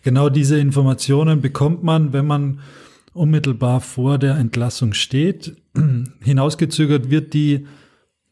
[0.03, 2.59] genau diese Informationen bekommt man, wenn man
[3.13, 5.57] unmittelbar vor der Entlassung steht.
[6.21, 7.65] Hinausgezögert wird die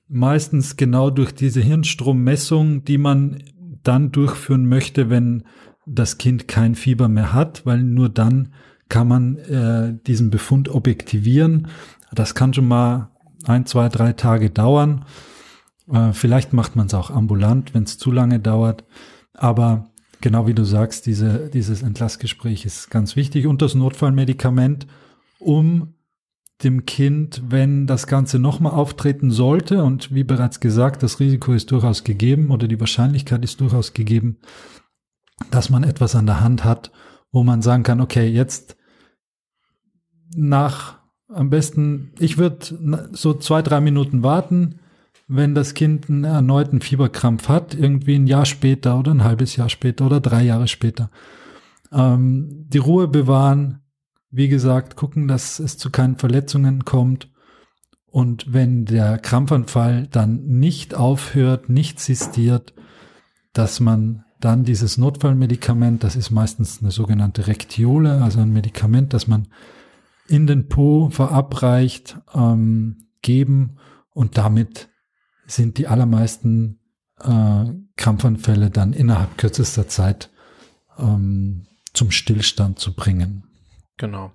[0.07, 3.43] meistens genau durch diese Hirnstrommessung, die man
[3.83, 5.43] dann durchführen möchte, wenn
[5.85, 8.49] das Kind kein Fieber mehr hat, weil nur dann
[8.89, 11.67] kann man äh, diesen Befund objektivieren.
[12.11, 13.11] Das kann schon mal
[13.45, 15.05] ein, zwei, drei Tage dauern.
[15.91, 18.83] Äh, vielleicht macht man es auch ambulant, wenn es zu lange dauert.
[19.33, 19.89] Aber
[20.21, 24.87] genau wie du sagst, diese, dieses Entlassgespräch ist ganz wichtig und das Notfallmedikament,
[25.39, 25.93] um
[26.63, 31.71] dem Kind, wenn das Ganze nochmal auftreten sollte, und wie bereits gesagt, das Risiko ist
[31.71, 34.39] durchaus gegeben oder die Wahrscheinlichkeit ist durchaus gegeben,
[35.51, 36.91] dass man etwas an der Hand hat,
[37.31, 38.75] wo man sagen kann, okay, jetzt
[40.35, 40.98] nach
[41.29, 44.79] am besten, ich würde so zwei, drei Minuten warten,
[45.27, 49.69] wenn das Kind einen erneuten Fieberkrampf hat, irgendwie ein Jahr später oder ein halbes Jahr
[49.69, 51.11] später oder drei Jahre später.
[51.91, 53.81] Ähm, die Ruhe bewahren,
[54.31, 57.29] wie gesagt, gucken, dass es zu keinen Verletzungen kommt.
[58.07, 62.73] Und wenn der Krampfanfall dann nicht aufhört, nicht sistiert,
[63.53, 69.27] dass man dann dieses Notfallmedikament, das ist meistens eine sogenannte Rektiole, also ein Medikament, das
[69.27, 69.47] man
[70.29, 73.77] in den Po verabreicht, ähm, geben
[74.11, 74.89] und damit
[75.45, 76.79] sind die allermeisten
[77.19, 77.65] äh,
[77.97, 80.29] Krampfanfälle dann innerhalb kürzester Zeit
[80.97, 83.43] ähm, zum Stillstand zu bringen.
[83.97, 84.31] Genau.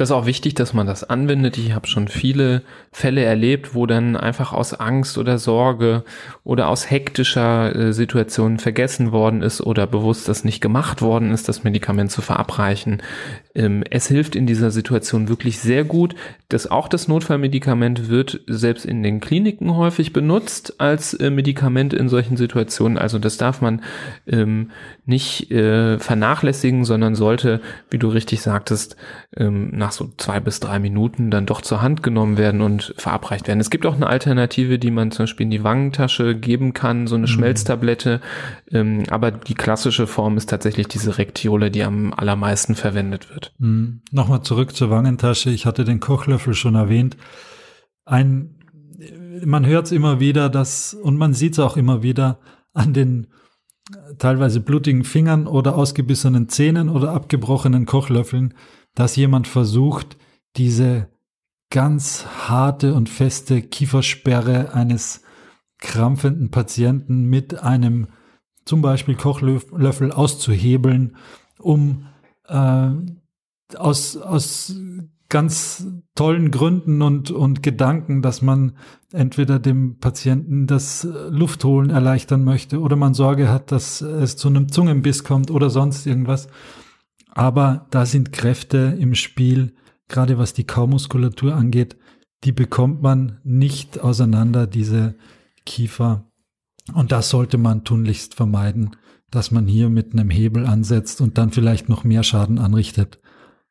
[0.00, 1.58] Das ist auch wichtig, dass man das anwendet.
[1.58, 6.04] Ich habe schon viele Fälle erlebt, wo dann einfach aus Angst oder Sorge
[6.42, 11.50] oder aus hektischer äh, Situation vergessen worden ist oder bewusst das nicht gemacht worden ist,
[11.50, 13.02] das Medikament zu verabreichen.
[13.54, 16.14] Ähm, es hilft in dieser Situation wirklich sehr gut.
[16.48, 22.08] dass auch das Notfallmedikament wird selbst in den Kliniken häufig benutzt als äh, Medikament in
[22.08, 22.98] solchen Situationen.
[22.98, 23.82] Also das darf man
[24.26, 24.70] ähm,
[25.06, 27.60] nicht äh, vernachlässigen, sondern sollte,
[27.90, 28.96] wie du richtig sagtest,
[29.36, 33.48] ähm, nach so zwei bis drei Minuten dann doch zur Hand genommen werden und verabreicht
[33.48, 33.60] werden.
[33.60, 37.14] Es gibt auch eine Alternative, die man zum Beispiel in die Wangentasche geben kann, so
[37.14, 37.28] eine mhm.
[37.28, 38.20] Schmelztablette.
[38.70, 43.54] Ähm, aber die klassische Form ist tatsächlich diese Rektiole, die am allermeisten verwendet wird.
[43.58, 44.02] Mhm.
[44.10, 45.50] Nochmal zurück zur Wangentasche.
[45.50, 47.16] Ich hatte den Kochlöffel schon erwähnt.
[48.04, 48.56] Ein,
[49.44, 52.40] man hört es immer wieder, dass, und man sieht es auch immer wieder
[52.72, 53.26] an den
[54.18, 58.54] teilweise blutigen Fingern oder ausgebissenen Zähnen oder abgebrochenen Kochlöffeln,
[58.94, 60.16] dass jemand versucht,
[60.56, 61.08] diese
[61.70, 65.22] ganz harte und feste Kiefersperre eines
[65.78, 68.08] krampfenden Patienten mit einem
[68.64, 71.16] zum Beispiel Kochlöffel auszuhebeln,
[71.58, 72.06] um
[72.48, 72.90] äh,
[73.76, 74.74] aus, aus
[75.28, 78.72] ganz tollen Gründen und, und Gedanken, dass man
[79.12, 84.70] entweder dem Patienten das Luftholen erleichtern möchte oder man Sorge hat, dass es zu einem
[84.70, 86.48] Zungenbiss kommt oder sonst irgendwas.
[87.32, 89.74] Aber da sind Kräfte im Spiel,
[90.08, 91.96] gerade was die Kaumuskulatur angeht,
[92.44, 95.14] die bekommt man nicht auseinander, diese
[95.66, 96.30] Kiefer.
[96.94, 98.96] Und das sollte man tunlichst vermeiden,
[99.30, 103.20] dass man hier mit einem Hebel ansetzt und dann vielleicht noch mehr Schaden anrichtet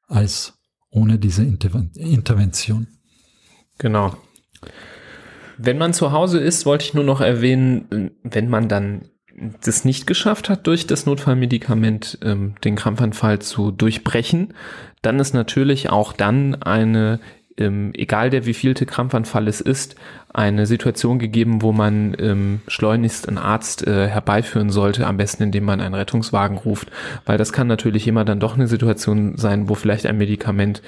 [0.08, 0.58] als
[0.90, 2.88] ohne diese Interven Intervention.
[3.78, 4.16] Genau.
[5.58, 9.10] Wenn man zu Hause ist, wollte ich nur noch erwähnen, wenn man dann
[9.62, 14.54] das nicht geschafft hat, durch das Notfallmedikament ähm, den Krampfanfall zu durchbrechen,
[15.02, 17.20] dann ist natürlich auch dann eine
[17.60, 19.96] ähm, egal der wievielte Krampfanfall es ist,
[20.32, 25.66] eine Situation gegeben, wo man ähm, schleunigst einen Arzt äh, herbeiführen sollte, am besten indem
[25.66, 26.92] man einen Rettungswagen ruft,
[27.26, 30.84] weil das kann natürlich immer dann doch eine Situation sein, wo vielleicht ein Medikament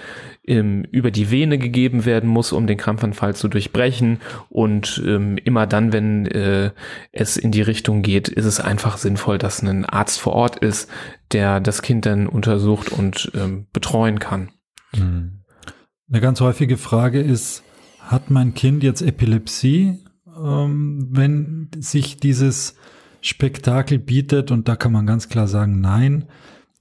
[0.46, 5.66] ähm, über die Vene gegeben werden muss, um den Krampfanfall zu durchbrechen und ähm, immer
[5.66, 6.72] dann, wenn äh,
[7.12, 10.90] es in die Richtung geht, ist es einfach sinnvoll, dass ein Arzt vor Ort ist,
[11.32, 14.50] der das Kind dann untersucht und ähm, betreuen kann.
[14.96, 15.41] Mhm.
[16.12, 17.64] Eine ganz häufige Frage ist,
[18.00, 20.00] hat mein Kind jetzt Epilepsie,
[20.38, 22.76] ähm, wenn sich dieses
[23.22, 24.52] Spektakel bietet?
[24.52, 26.26] Und da kann man ganz klar sagen, nein.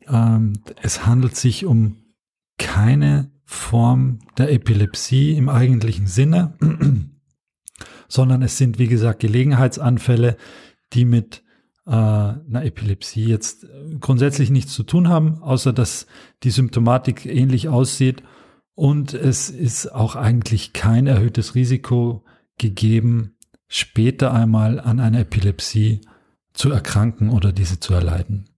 [0.08, 1.98] Ähm, es handelt sich um
[2.58, 6.54] keine Form der Epilepsie im eigentlichen Sinne,
[8.08, 10.38] sondern es sind, wie gesagt, Gelegenheitsanfälle,
[10.92, 11.44] die mit
[11.86, 13.64] äh, einer Epilepsie jetzt
[14.00, 16.08] grundsätzlich nichts zu tun haben, außer dass
[16.42, 18.24] die Symptomatik ähnlich aussieht
[18.80, 22.24] und es ist auch eigentlich kein erhöhtes Risiko
[22.56, 23.36] gegeben,
[23.68, 26.00] später einmal an einer Epilepsie
[26.54, 28.48] zu erkranken oder diese zu erleiden.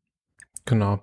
[0.65, 1.01] Genau.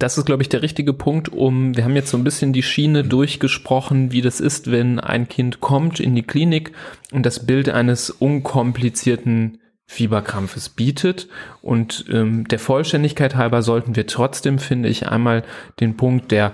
[0.00, 2.64] Das ist, glaube ich, der richtige Punkt, um, wir haben jetzt so ein bisschen die
[2.64, 6.72] Schiene durchgesprochen, wie das ist, wenn ein Kind kommt in die Klinik
[7.12, 11.28] und das Bild eines unkomplizierten Fieberkrampfes bietet.
[11.62, 15.44] Und ähm, der Vollständigkeit halber sollten wir trotzdem, finde ich, einmal
[15.78, 16.52] den Punkt der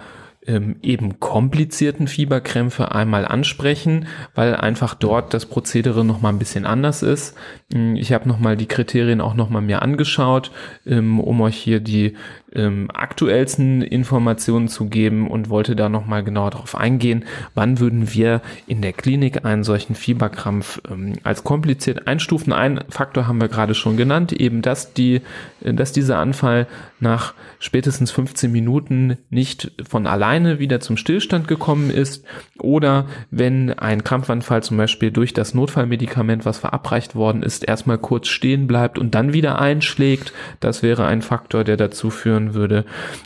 [0.50, 6.66] ähm, eben komplizierten Fieberkrämpfe einmal ansprechen, weil einfach dort das Prozedere noch mal ein bisschen
[6.66, 7.36] anders ist.
[7.72, 10.50] Ähm, ich habe noch mal die Kriterien auch noch mal mir angeschaut,
[10.86, 12.14] ähm, um euch hier die
[12.52, 18.12] ähm, aktuellsten Informationen zu geben und wollte da noch mal genauer darauf eingehen, wann würden
[18.12, 22.52] wir in der Klinik einen solchen Fieberkrampf ähm, als kompliziert einstufen.
[22.52, 25.22] Ein Faktor haben wir gerade schon genannt, eben dass die,
[25.62, 26.66] äh, dass dieser Anfall
[27.00, 32.24] nach spätestens 15 Minuten nicht von alleine wieder zum Stillstand gekommen ist
[32.58, 38.28] oder wenn ein Krampfanfall zum Beispiel durch das Notfallmedikament, was verabreicht worden ist, erstmal kurz
[38.28, 40.32] stehen bleibt und dann wieder einschlägt.
[40.60, 42.84] Das wäre ein Faktor, der dazu führen würde.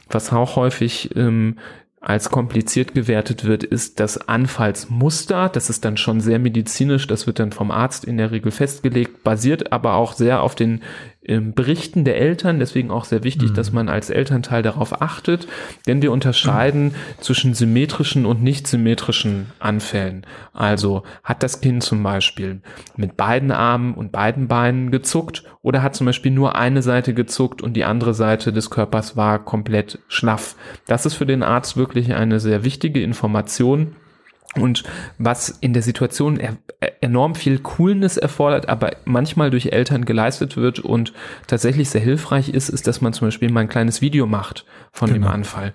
[0.08, 1.56] Was auch häufig ähm,
[2.04, 5.48] als kompliziert gewertet wird, ist das Anfallsmuster.
[5.48, 7.06] Das ist dann schon sehr medizinisch.
[7.06, 10.82] Das wird dann vom Arzt in der Regel festgelegt, basiert aber auch sehr auf den
[11.26, 12.58] ähm, Berichten der Eltern.
[12.58, 13.54] Deswegen auch sehr wichtig, mhm.
[13.54, 15.46] dass man als Elternteil darauf achtet,
[15.86, 16.94] denn wir unterscheiden mhm.
[17.20, 20.26] zwischen symmetrischen und nicht symmetrischen Anfällen.
[20.52, 22.60] Also hat das Kind zum Beispiel
[22.96, 27.62] mit beiden Armen und beiden Beinen gezuckt oder hat zum Beispiel nur eine Seite gezuckt
[27.62, 30.56] und die andere Seite des Körpers war komplett schlaff.
[30.86, 33.96] Das ist für den Arzt wirklich eine sehr wichtige Information
[34.56, 34.84] und
[35.18, 36.56] was in der Situation er,
[37.00, 41.12] enorm viel Coolness erfordert, aber manchmal durch Eltern geleistet wird und
[41.46, 45.12] tatsächlich sehr hilfreich ist, ist, dass man zum Beispiel mal ein kleines Video macht von
[45.12, 45.26] genau.
[45.26, 45.72] dem Anfall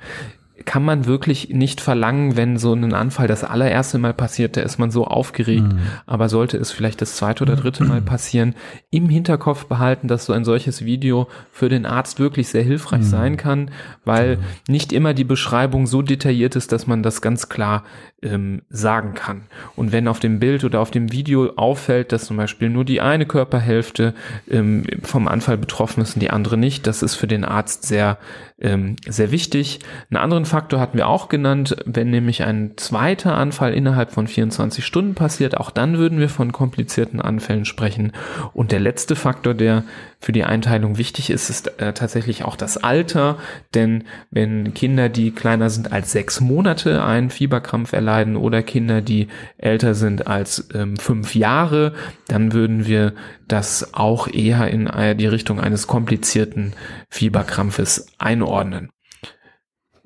[0.65, 4.78] kann man wirklich nicht verlangen, wenn so ein Anfall das allererste Mal passiert, da ist
[4.78, 5.74] man so aufgeregt.
[5.74, 5.80] Mhm.
[6.06, 8.56] Aber sollte es vielleicht das zweite oder dritte Mal passieren,
[8.92, 13.06] im Hinterkopf behalten, dass so ein solches Video für den Arzt wirklich sehr hilfreich mhm.
[13.06, 13.72] sein kann,
[14.06, 14.42] weil mhm.
[14.68, 17.84] nicht immer die Beschreibung so detailliert ist, dass man das ganz klar
[18.21, 19.43] ähm, sagen kann.
[19.75, 23.01] Und wenn auf dem Bild oder auf dem Video auffällt, dass zum Beispiel nur die
[23.01, 24.13] eine Körperhälfte
[24.49, 28.17] ähm, vom Anfall betroffen ist und die andere nicht, das ist für den Arzt sehr,
[28.60, 29.79] ähm, sehr wichtig.
[30.10, 34.86] Einen anderen Faktor hatten wir auch genannt, wenn nämlich ein zweiter Anfall innerhalb von 24
[34.86, 38.12] Stunden passiert, auch dann würden wir von komplizierten Anfällen sprechen.
[38.53, 39.84] Und der letzte Faktor, der
[40.19, 43.38] für die Einteilung wichtig ist, ist äh, tatsächlich auch das Alter,
[43.73, 49.28] denn wenn Kinder, die kleiner sind als sechs Monate, einen Fieberkrampf erleiden oder Kinder, die
[49.58, 51.93] älter sind als ähm, fünf Jahre,
[52.28, 53.13] dann würden wir
[53.48, 56.74] das auch eher in äh, die Richtung eines komplizierten
[57.10, 58.89] Fieberkrampfes einordnen.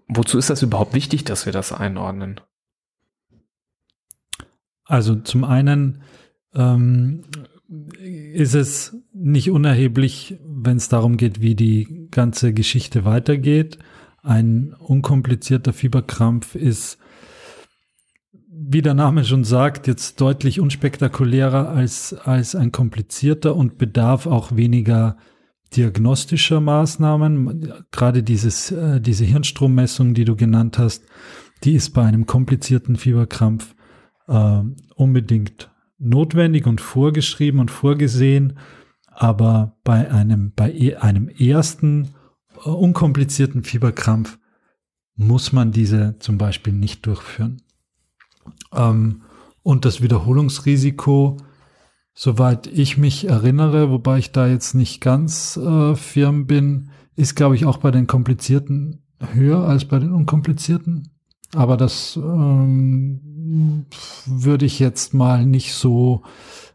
[0.07, 2.39] Wozu ist das überhaupt wichtig, dass wir das einordnen?
[4.85, 6.03] Also zum einen
[6.53, 7.23] ähm,
[7.99, 13.79] ist es nicht unerheblich, wenn es darum geht, wie die ganze Geschichte weitergeht.
[14.21, 16.97] Ein unkomplizierter Fieberkrampf ist,
[18.65, 24.55] wie der Name schon sagt, jetzt deutlich unspektakulärer als, als ein komplizierter und bedarf auch
[24.55, 25.17] weniger
[25.75, 27.73] diagnostischer Maßnahmen.
[27.91, 31.05] Gerade dieses, äh, diese Hirnstrommessung, die du genannt hast,
[31.63, 33.75] die ist bei einem komplizierten Fieberkrampf
[34.27, 34.61] äh,
[34.95, 38.59] unbedingt notwendig und vorgeschrieben und vorgesehen,
[39.07, 42.09] aber bei einem, bei e, einem ersten
[42.65, 44.39] uh, unkomplizierten Fieberkrampf
[45.15, 47.61] muss man diese zum Beispiel nicht durchführen.
[48.73, 49.21] Ähm,
[49.63, 51.37] und das Wiederholungsrisiko,
[52.13, 57.55] soweit ich mich erinnere, wobei ich da jetzt nicht ganz äh, firm bin, ist, glaube
[57.55, 59.03] ich, auch bei den komplizierten
[59.33, 61.09] höher als bei den unkomplizierten.
[61.55, 63.85] Aber das ähm,
[64.25, 66.23] würde ich jetzt mal nicht so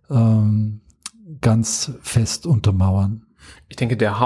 [0.08, 0.80] ähm,
[1.40, 3.26] ganz fest untermauern.
[3.68, 4.20] Ich denke, der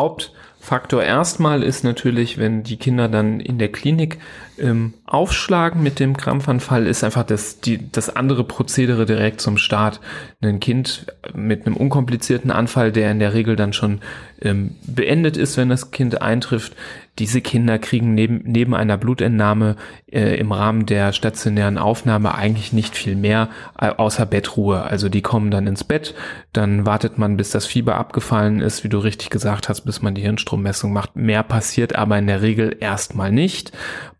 [0.62, 4.18] Hauptfaktor erstmal ist natürlich, wenn die Kinder dann in der Klinik
[4.58, 10.00] ähm, aufschlagen mit dem Krampfanfall, ist einfach das, die, das andere Prozedere direkt zum Start.
[10.40, 14.02] Ein Kind mit einem unkomplizierten Anfall, der in der Regel dann schon
[14.40, 16.76] ähm, beendet ist, wenn das Kind eintrifft,
[17.18, 19.76] diese Kinder kriegen neben, neben einer Blutentnahme
[20.10, 24.82] äh, im Rahmen der stationären Aufnahme eigentlich nicht viel mehr äh, außer Bettruhe.
[24.82, 26.14] Also die kommen dann ins Bett,
[26.54, 30.14] dann wartet man, bis das Fieber abgefallen ist, wie du richtig gesagt hast, bis man
[30.14, 31.14] die Hirnstrommessung macht.
[31.14, 33.72] Mehr passiert aber in der Regel erstmal nicht.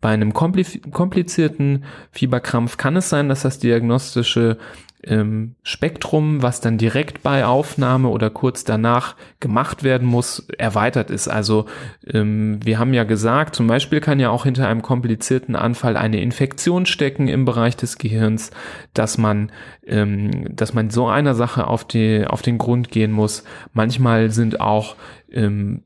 [0.02, 4.58] Bei einem komplizierten Fieberkrampf kann es sein, dass das diagnostische
[5.04, 11.28] ähm, Spektrum, was dann direkt bei Aufnahme oder kurz danach gemacht werden muss, erweitert ist.
[11.28, 11.66] Also
[12.06, 16.20] ähm, wir haben ja gesagt, zum Beispiel kann ja auch hinter einem komplizierten Anfall eine
[16.20, 18.50] Infektion stecken im Bereich des Gehirns,
[18.94, 19.50] dass man,
[19.86, 23.44] ähm, dass man so einer Sache auf die auf den Grund gehen muss.
[23.72, 24.96] Manchmal sind auch
[25.34, 25.82] ähm,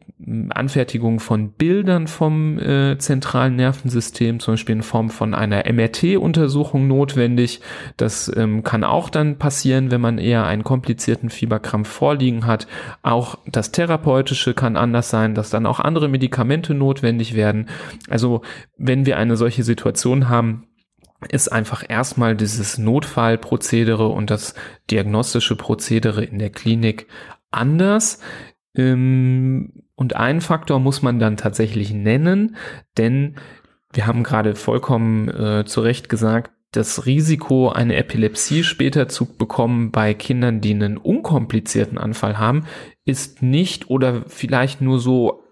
[0.50, 7.60] Anfertigung von Bildern vom äh, zentralen Nervensystem, zum Beispiel in Form von einer MRT-Untersuchung notwendig.
[7.96, 12.66] Das ähm, kann auch dann passieren, wenn man eher einen komplizierten Fieberkrampf vorliegen hat.
[13.02, 17.68] Auch das Therapeutische kann anders sein, dass dann auch andere Medikamente notwendig werden.
[18.08, 18.42] Also
[18.78, 20.66] wenn wir eine solche Situation haben,
[21.30, 24.54] ist einfach erstmal dieses Notfallprozedere und das
[24.90, 27.06] diagnostische Prozedere in der Klinik
[27.50, 28.20] anders.
[28.76, 32.56] Ähm, und einen Faktor muss man dann tatsächlich nennen,
[32.98, 33.36] denn
[33.92, 39.90] wir haben gerade vollkommen äh, zu Recht gesagt, das Risiko, eine Epilepsie später zu bekommen
[39.90, 42.66] bei Kindern, die einen unkomplizierten Anfall haben,
[43.06, 45.42] ist nicht oder vielleicht nur so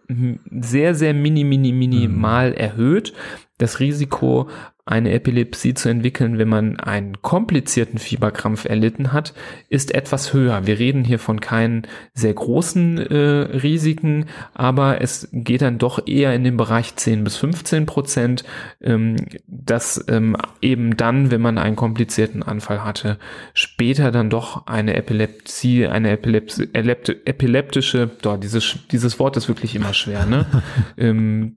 [0.51, 2.57] sehr, sehr mini, mini, minimal mhm.
[2.57, 3.15] erhöht.
[3.59, 4.49] Das Risiko,
[4.87, 9.33] eine Epilepsie zu entwickeln, wenn man einen komplizierten Fieberkrampf erlitten hat,
[9.71, 10.67] ist etwas höher.
[10.67, 16.35] Wir reden hier von keinen sehr großen äh, Risiken, aber es geht dann doch eher
[16.35, 18.45] in den Bereich 10 bis 15 Prozent,
[18.83, 23.19] ähm, dass ähm, eben dann, wenn man einen komplizierten Anfall hatte,
[23.55, 29.95] später dann doch eine Epilepsie, eine Epilepsi epileptische, doch, dieses, dieses Wort ist wirklich immer
[29.95, 30.45] schwer, ne?
[30.99, 31.57] ähm,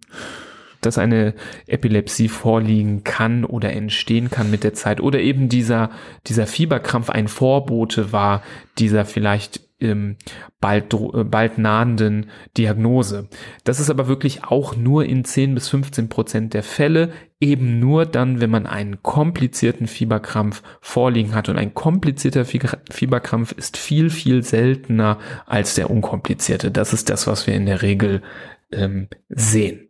[0.81, 1.33] dass eine
[1.67, 5.91] Epilepsie vorliegen kann oder entstehen kann mit der Zeit oder eben dieser,
[6.27, 8.43] dieser Fieberkrampf ein Vorbote war
[8.77, 10.17] dieser vielleicht ähm,
[10.59, 13.27] bald, äh, bald nahenden Diagnose.
[13.63, 18.05] Das ist aber wirklich auch nur in 10 bis 15 Prozent der Fälle, eben nur
[18.05, 21.49] dann, wenn man einen komplizierten Fieberkrampf vorliegen hat.
[21.49, 26.71] Und ein komplizierter Fieberkrampf ist viel, viel seltener als der unkomplizierte.
[26.71, 28.23] Das ist das, was wir in der Regel
[28.71, 29.86] ähm, sehen.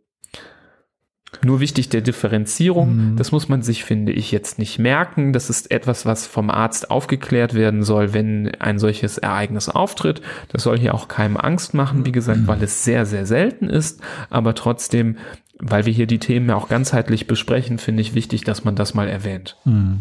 [1.44, 3.16] Nur wichtig der Differenzierung, mhm.
[3.16, 5.32] das muss man sich, finde ich, jetzt nicht merken.
[5.32, 10.22] Das ist etwas, was vom Arzt aufgeklärt werden soll, wenn ein solches Ereignis auftritt.
[10.48, 14.00] Das soll hier auch keinem Angst machen, wie gesagt, weil es sehr, sehr selten ist.
[14.30, 15.18] Aber trotzdem,
[15.58, 18.94] weil wir hier die Themen ja auch ganzheitlich besprechen, finde ich wichtig, dass man das
[18.94, 19.56] mal erwähnt.
[19.64, 20.00] Mhm.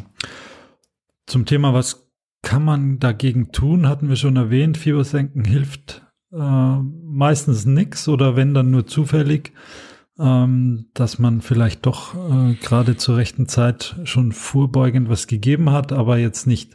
[1.26, 2.08] Zum Thema, was
[2.42, 4.78] kann man dagegen tun, hatten wir schon erwähnt.
[4.78, 9.52] Fiebersenken hilft äh, meistens nichts oder wenn dann nur zufällig
[10.20, 15.92] ähm, dass man vielleicht doch äh, gerade zur rechten Zeit schon vorbeugend was gegeben hat,
[15.92, 16.74] aber jetzt nicht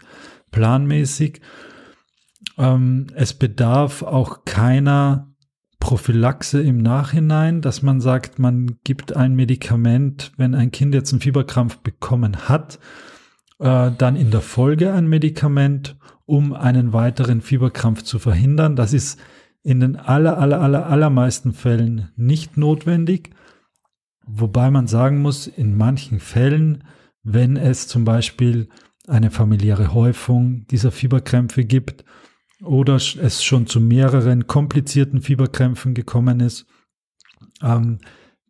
[0.51, 1.41] planmäßig.
[2.59, 5.33] Ähm, es bedarf auch keiner
[5.81, 11.21] Prophylaxe im Nachhinein, dass man sagt, man gibt ein Medikament, wenn ein Kind jetzt einen
[11.21, 12.79] Fieberkrampf bekommen hat,
[13.59, 18.77] äh, dann in der Folge ein Medikament, um einen weiteren Fieberkrampf zu verhindern.
[18.77, 19.19] Das ist
[19.63, 23.31] in den aller, aller, aller, allermeisten Fällen nicht notwendig.
[24.27, 26.85] Wobei man sagen muss, in manchen Fällen,
[27.23, 28.69] wenn es zum Beispiel
[29.07, 32.05] eine familiäre Häufung dieser Fieberkrämpfe gibt
[32.63, 36.67] oder es schon zu mehreren komplizierten Fieberkrämpfen gekommen ist,
[37.63, 37.99] ähm,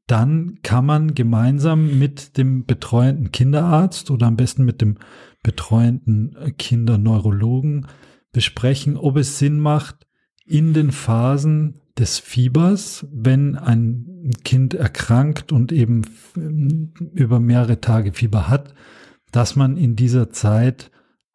[0.07, 4.99] dann kann man gemeinsam mit dem betreuenden Kinderarzt oder am besten mit dem
[5.43, 7.87] betreuenden Kinderneurologen
[8.33, 10.07] besprechen, ob es Sinn macht,
[10.45, 16.03] in den Phasen des Fiebers, wenn ein Kind erkrankt und eben
[16.35, 18.75] über mehrere Tage Fieber hat,
[19.31, 20.91] dass man in dieser Zeit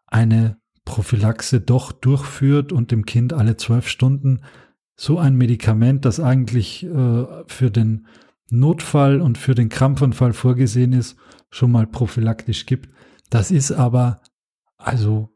[0.08, 4.42] eine Prophylaxe doch durchführt und dem Kind alle zwölf Stunden
[4.96, 8.08] so ein Medikament, das eigentlich äh, für den
[8.50, 11.18] Notfall und für den Krampfanfall vorgesehen ist,
[11.50, 12.90] schon mal prophylaktisch gibt.
[13.30, 14.22] Das ist aber
[14.78, 15.30] also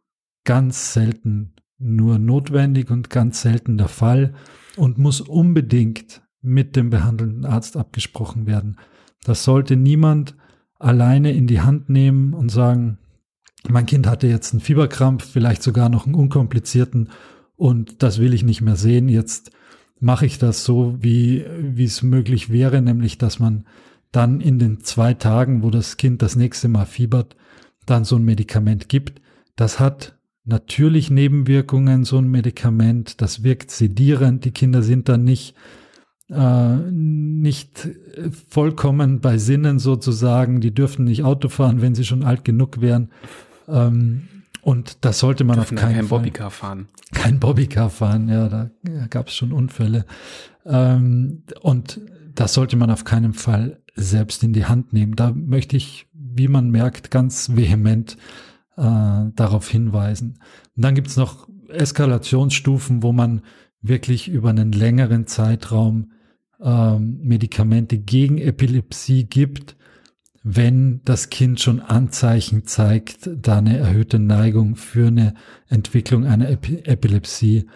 [0.45, 4.33] ganz selten nur notwendig und ganz selten der Fall
[4.77, 8.77] und muss unbedingt mit dem behandelnden Arzt abgesprochen werden.
[9.23, 10.35] Das sollte niemand
[10.79, 12.97] alleine in die Hand nehmen und sagen,
[13.69, 17.09] mein Kind hatte jetzt einen Fieberkrampf, vielleicht sogar noch einen unkomplizierten
[17.55, 19.07] und das will ich nicht mehr sehen.
[19.07, 19.51] Jetzt
[19.99, 23.65] mache ich das so, wie, wie es möglich wäre, nämlich dass man
[24.11, 27.35] dann in den zwei Tagen, wo das Kind das nächste Mal fiebert,
[27.85, 29.21] dann so ein Medikament gibt.
[29.55, 35.55] Das hat natürlich Nebenwirkungen, so ein Medikament, das wirkt sedierend, die Kinder sind dann nicht,
[36.29, 37.87] äh, nicht
[38.49, 43.11] vollkommen bei Sinnen sozusagen, die dürfen nicht Auto fahren, wenn sie schon alt genug wären.
[43.67, 44.27] Ähm,
[44.61, 46.19] und das sollte man auf keinen kein Fall.
[46.19, 46.87] Bobbycar fahren.
[47.13, 48.69] Kein Bobbycar fahren, ja, da
[49.09, 50.05] gab es schon Unfälle.
[50.65, 51.99] Ähm, und
[52.35, 55.15] das sollte man auf keinen Fall selbst in die Hand nehmen.
[55.15, 58.17] Da möchte ich, wie man merkt, ganz vehement
[58.77, 60.39] äh, darauf hinweisen.
[60.75, 63.41] Und dann gibt es noch Eskalationsstufen, wo man
[63.81, 66.11] wirklich über einen längeren Zeitraum
[66.61, 69.75] äh, Medikamente gegen Epilepsie gibt,
[70.43, 75.35] wenn das Kind schon Anzeichen zeigt, da eine erhöhte Neigung für eine
[75.67, 77.67] Entwicklung einer Epi Epilepsie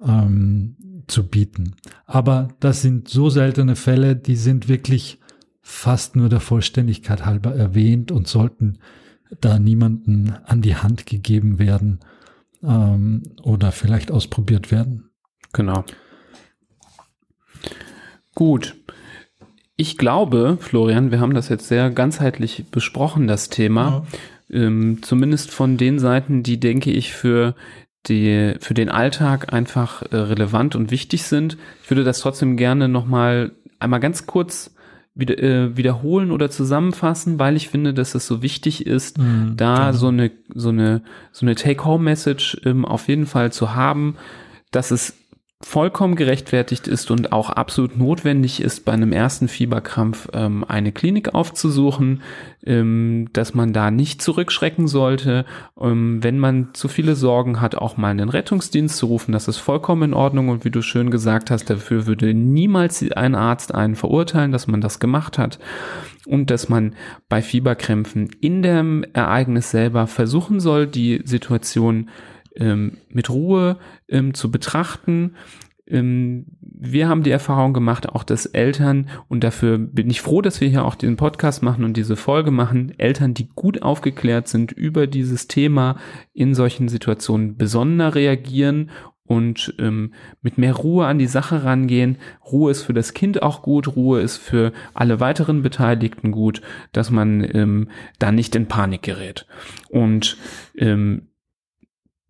[0.00, 0.76] ähm,
[1.08, 1.74] zu bieten.
[2.06, 5.18] Aber das sind so seltene Fälle, die sind wirklich
[5.60, 8.78] fast nur der Vollständigkeit halber erwähnt und sollten
[9.40, 12.00] da niemanden an die Hand gegeben werden
[12.62, 15.10] ähm, oder vielleicht ausprobiert werden.
[15.52, 15.84] Genau.
[18.34, 18.76] Gut.
[19.76, 24.06] Ich glaube, Florian, wir haben das jetzt sehr ganzheitlich besprochen, das Thema.
[24.48, 24.64] Ja.
[24.64, 27.54] Ähm, zumindest von den Seiten, die, denke ich, für
[28.06, 31.56] die für den Alltag einfach äh, relevant und wichtig sind.
[31.84, 34.74] Ich würde das trotzdem gerne nochmal einmal ganz kurz
[35.14, 39.92] wieder, äh, wiederholen oder zusammenfassen, weil ich finde, dass es so wichtig ist, mhm, da
[39.92, 41.02] so eine so eine
[41.32, 44.16] so eine Take-Home-Message ähm, auf jeden Fall zu haben,
[44.70, 45.14] dass es
[45.64, 51.34] vollkommen gerechtfertigt ist und auch absolut notwendig ist, bei einem ersten Fieberkrampf ähm, eine Klinik
[51.34, 52.22] aufzusuchen,
[52.64, 55.44] ähm, dass man da nicht zurückschrecken sollte.
[55.80, 59.58] Ähm, wenn man zu viele Sorgen hat, auch mal einen Rettungsdienst zu rufen, das ist
[59.58, 63.94] vollkommen in Ordnung und wie du schön gesagt hast, dafür würde niemals ein Arzt einen
[63.94, 65.58] verurteilen, dass man das gemacht hat
[66.26, 66.94] und dass man
[67.28, 72.08] bei Fieberkrämpfen in dem Ereignis selber versuchen soll, die Situation
[72.56, 73.78] ähm, mit Ruhe
[74.08, 75.34] ähm, zu betrachten.
[75.86, 80.60] Ähm, wir haben die Erfahrung gemacht, auch dass Eltern, und dafür bin ich froh, dass
[80.60, 84.72] wir hier auch den Podcast machen und diese Folge machen, Eltern, die gut aufgeklärt sind
[84.72, 85.96] über dieses Thema,
[86.32, 88.90] in solchen Situationen besonder reagieren
[89.24, 92.18] und ähm, mit mehr Ruhe an die Sache rangehen.
[92.50, 96.60] Ruhe ist für das Kind auch gut, Ruhe ist für alle weiteren Beteiligten gut,
[96.92, 97.88] dass man ähm,
[98.18, 99.46] da nicht in Panik gerät.
[99.88, 100.36] Und
[100.76, 101.28] ähm,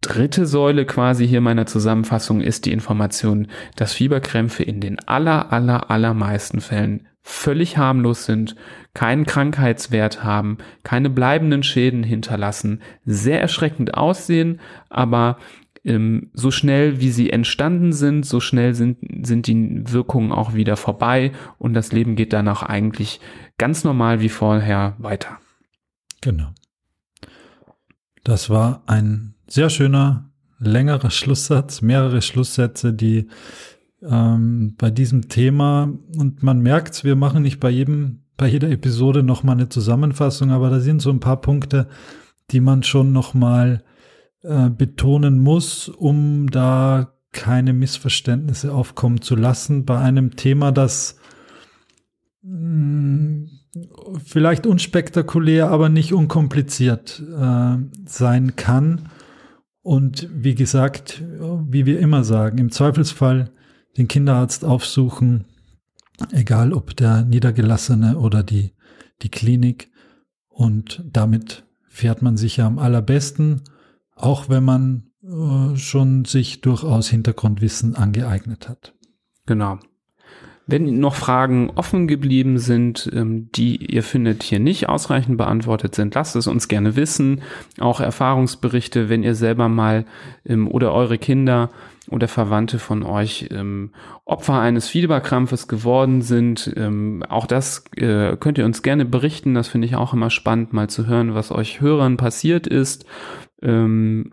[0.03, 5.91] dritte Säule quasi hier meiner Zusammenfassung ist die Information, dass Fieberkrämpfe in den aller, aller,
[5.91, 8.57] allermeisten Fällen völlig harmlos sind,
[8.95, 15.39] keinen Krankheitswert haben, keine bleibenden Schäden hinterlassen, sehr erschreckend aussehen, aber
[15.85, 20.77] ähm, so schnell wie sie entstanden sind, so schnell sind, sind die Wirkungen auch wieder
[20.77, 23.21] vorbei und das Leben geht danach eigentlich
[23.57, 25.39] ganz normal wie vorher weiter.
[26.21, 26.49] Genau.
[28.25, 33.29] Das war ein sehr schöner, längerer Schlusssatz, mehrere Schlusssätze, die
[34.03, 39.23] ähm, bei diesem Thema, und man merkt, wir machen nicht bei jedem, bei jeder Episode
[39.23, 41.87] nochmal eine Zusammenfassung, aber da sind so ein paar Punkte,
[42.51, 43.85] die man schon nochmal
[44.41, 49.85] äh, betonen muss, um da keine Missverständnisse aufkommen zu lassen.
[49.85, 51.19] Bei einem Thema, das
[52.43, 53.51] mh, mm,
[54.25, 57.77] vielleicht unspektakulär, aber nicht unkompliziert äh,
[58.07, 59.11] sein kann
[59.83, 63.51] und wie gesagt, wie wir immer sagen, im Zweifelsfall
[63.99, 65.47] den Kinderarzt aufsuchen,
[66.31, 68.73] egal ob der Niedergelassene oder die,
[69.23, 69.91] die Klinik.
[70.49, 73.63] Und damit fährt man sich ja am allerbesten,
[74.15, 78.95] auch wenn man äh, schon sich durchaus Hintergrundwissen angeeignet hat.
[79.47, 79.79] Genau.
[80.67, 86.15] Wenn noch Fragen offen geblieben sind, ähm, die ihr findet hier nicht ausreichend beantwortet sind,
[86.15, 87.43] lasst es uns gerne wissen.
[87.81, 90.05] Auch Erfahrungsberichte, wenn ihr selber mal
[90.47, 91.71] ähm, oder eure Kinder
[92.09, 93.91] oder Verwandte von euch ähm,
[94.25, 96.73] Opfer eines Fieberkrampfes geworden sind.
[96.77, 99.55] Ähm, auch das äh, könnt ihr uns gerne berichten.
[99.55, 103.05] Das finde ich auch immer spannend, mal zu hören, was euch Hörern passiert ist.
[103.63, 104.33] Ähm,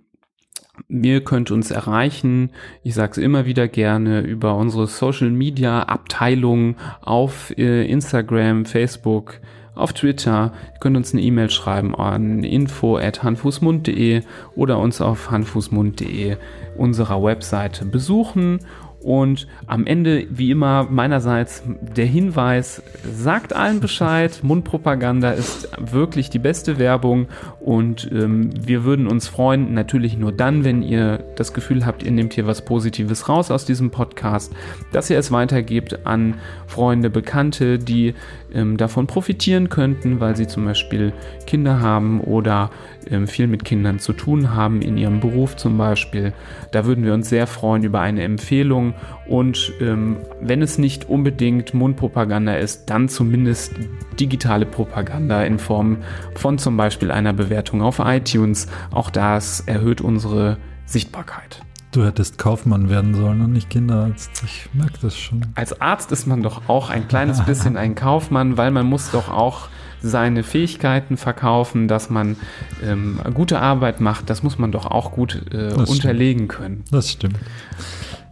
[0.87, 2.51] Ihr könnt uns erreichen,
[2.83, 9.39] ich sage es immer wieder gerne, über unsere Social Media Abteilung auf äh, Instagram, Facebook,
[9.75, 10.51] auf Twitter.
[10.73, 14.21] Ihr könnt uns eine E-Mail schreiben an info@hanfußmund.de
[14.55, 16.37] oder uns auf hanfußmund.de
[16.77, 18.59] unserer Webseite besuchen
[19.01, 21.63] und am Ende, wie immer, meinerseits
[21.95, 27.27] der Hinweis, sagt allen Bescheid, Mundpropaganda ist wirklich die beste Werbung.
[27.61, 32.11] Und ähm, wir würden uns freuen, natürlich nur dann, wenn ihr das Gefühl habt, ihr
[32.11, 34.53] nehmt hier was Positives raus aus diesem Podcast,
[34.91, 36.35] dass ihr es weitergebt an
[36.67, 38.15] Freunde, Bekannte, die
[38.53, 41.13] ähm, davon profitieren könnten, weil sie zum Beispiel
[41.47, 42.69] Kinder haben oder
[43.11, 46.33] ähm, viel mit Kindern zu tun haben, in ihrem Beruf zum Beispiel.
[46.71, 48.93] Da würden wir uns sehr freuen über eine Empfehlung
[49.27, 53.73] und ähm, wenn es nicht unbedingt Mundpropaganda ist, dann zumindest
[54.19, 55.97] digitale Propaganda in Form
[56.35, 58.67] von zum Beispiel einer Bewertung auf iTunes.
[58.91, 61.61] Auch das erhöht unsere Sichtbarkeit.
[61.91, 64.29] Du hättest Kaufmann werden sollen und nicht Kinderarzt.
[64.45, 65.41] Ich merke das schon.
[65.55, 69.29] Als Arzt ist man doch auch ein kleines bisschen ein Kaufmann, weil man muss doch
[69.29, 69.69] auch
[70.01, 72.37] seine Fähigkeiten verkaufen, dass man
[72.83, 74.29] ähm, gute Arbeit macht.
[74.29, 76.49] Das muss man doch auch gut äh, unterlegen stimmt.
[76.49, 76.83] können.
[76.91, 77.37] Das stimmt.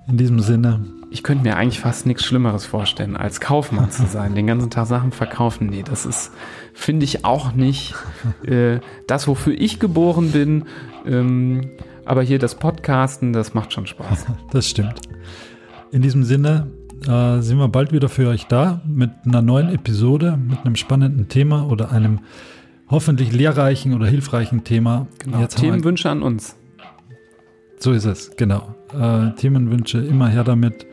[0.08, 0.86] In diesem Sinne.
[1.10, 4.88] Ich könnte mir eigentlich fast nichts Schlimmeres vorstellen, als Kaufmann zu sein, den ganzen Tag
[4.88, 5.68] Sachen verkaufen.
[5.68, 6.32] Nee, das ist,
[6.74, 7.96] finde ich, auch nicht
[8.46, 10.66] äh, das, wofür ich geboren bin.
[11.06, 11.70] Ähm,
[12.06, 14.26] aber hier das Podcasten, das macht schon Spaß.
[14.52, 15.02] Das stimmt.
[15.92, 16.68] In diesem Sinne
[17.08, 21.28] äh, sind wir bald wieder für euch da mit einer neuen Episode, mit einem spannenden
[21.28, 22.20] Thema oder einem
[22.90, 25.08] hoffentlich lehrreichen oder hilfreichen Thema.
[25.20, 25.46] Genau.
[25.46, 26.56] Themenwünsche an uns.
[27.80, 28.76] So ist es, genau.
[28.98, 30.88] Äh, Themenwünsche immer her damit.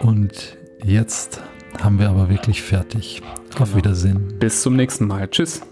[0.00, 1.40] Und jetzt
[1.80, 3.22] haben wir aber wirklich fertig.
[3.50, 3.62] Genau.
[3.62, 4.34] Auf Wiedersehen.
[4.38, 5.28] Bis zum nächsten Mal.
[5.28, 5.62] Tschüss.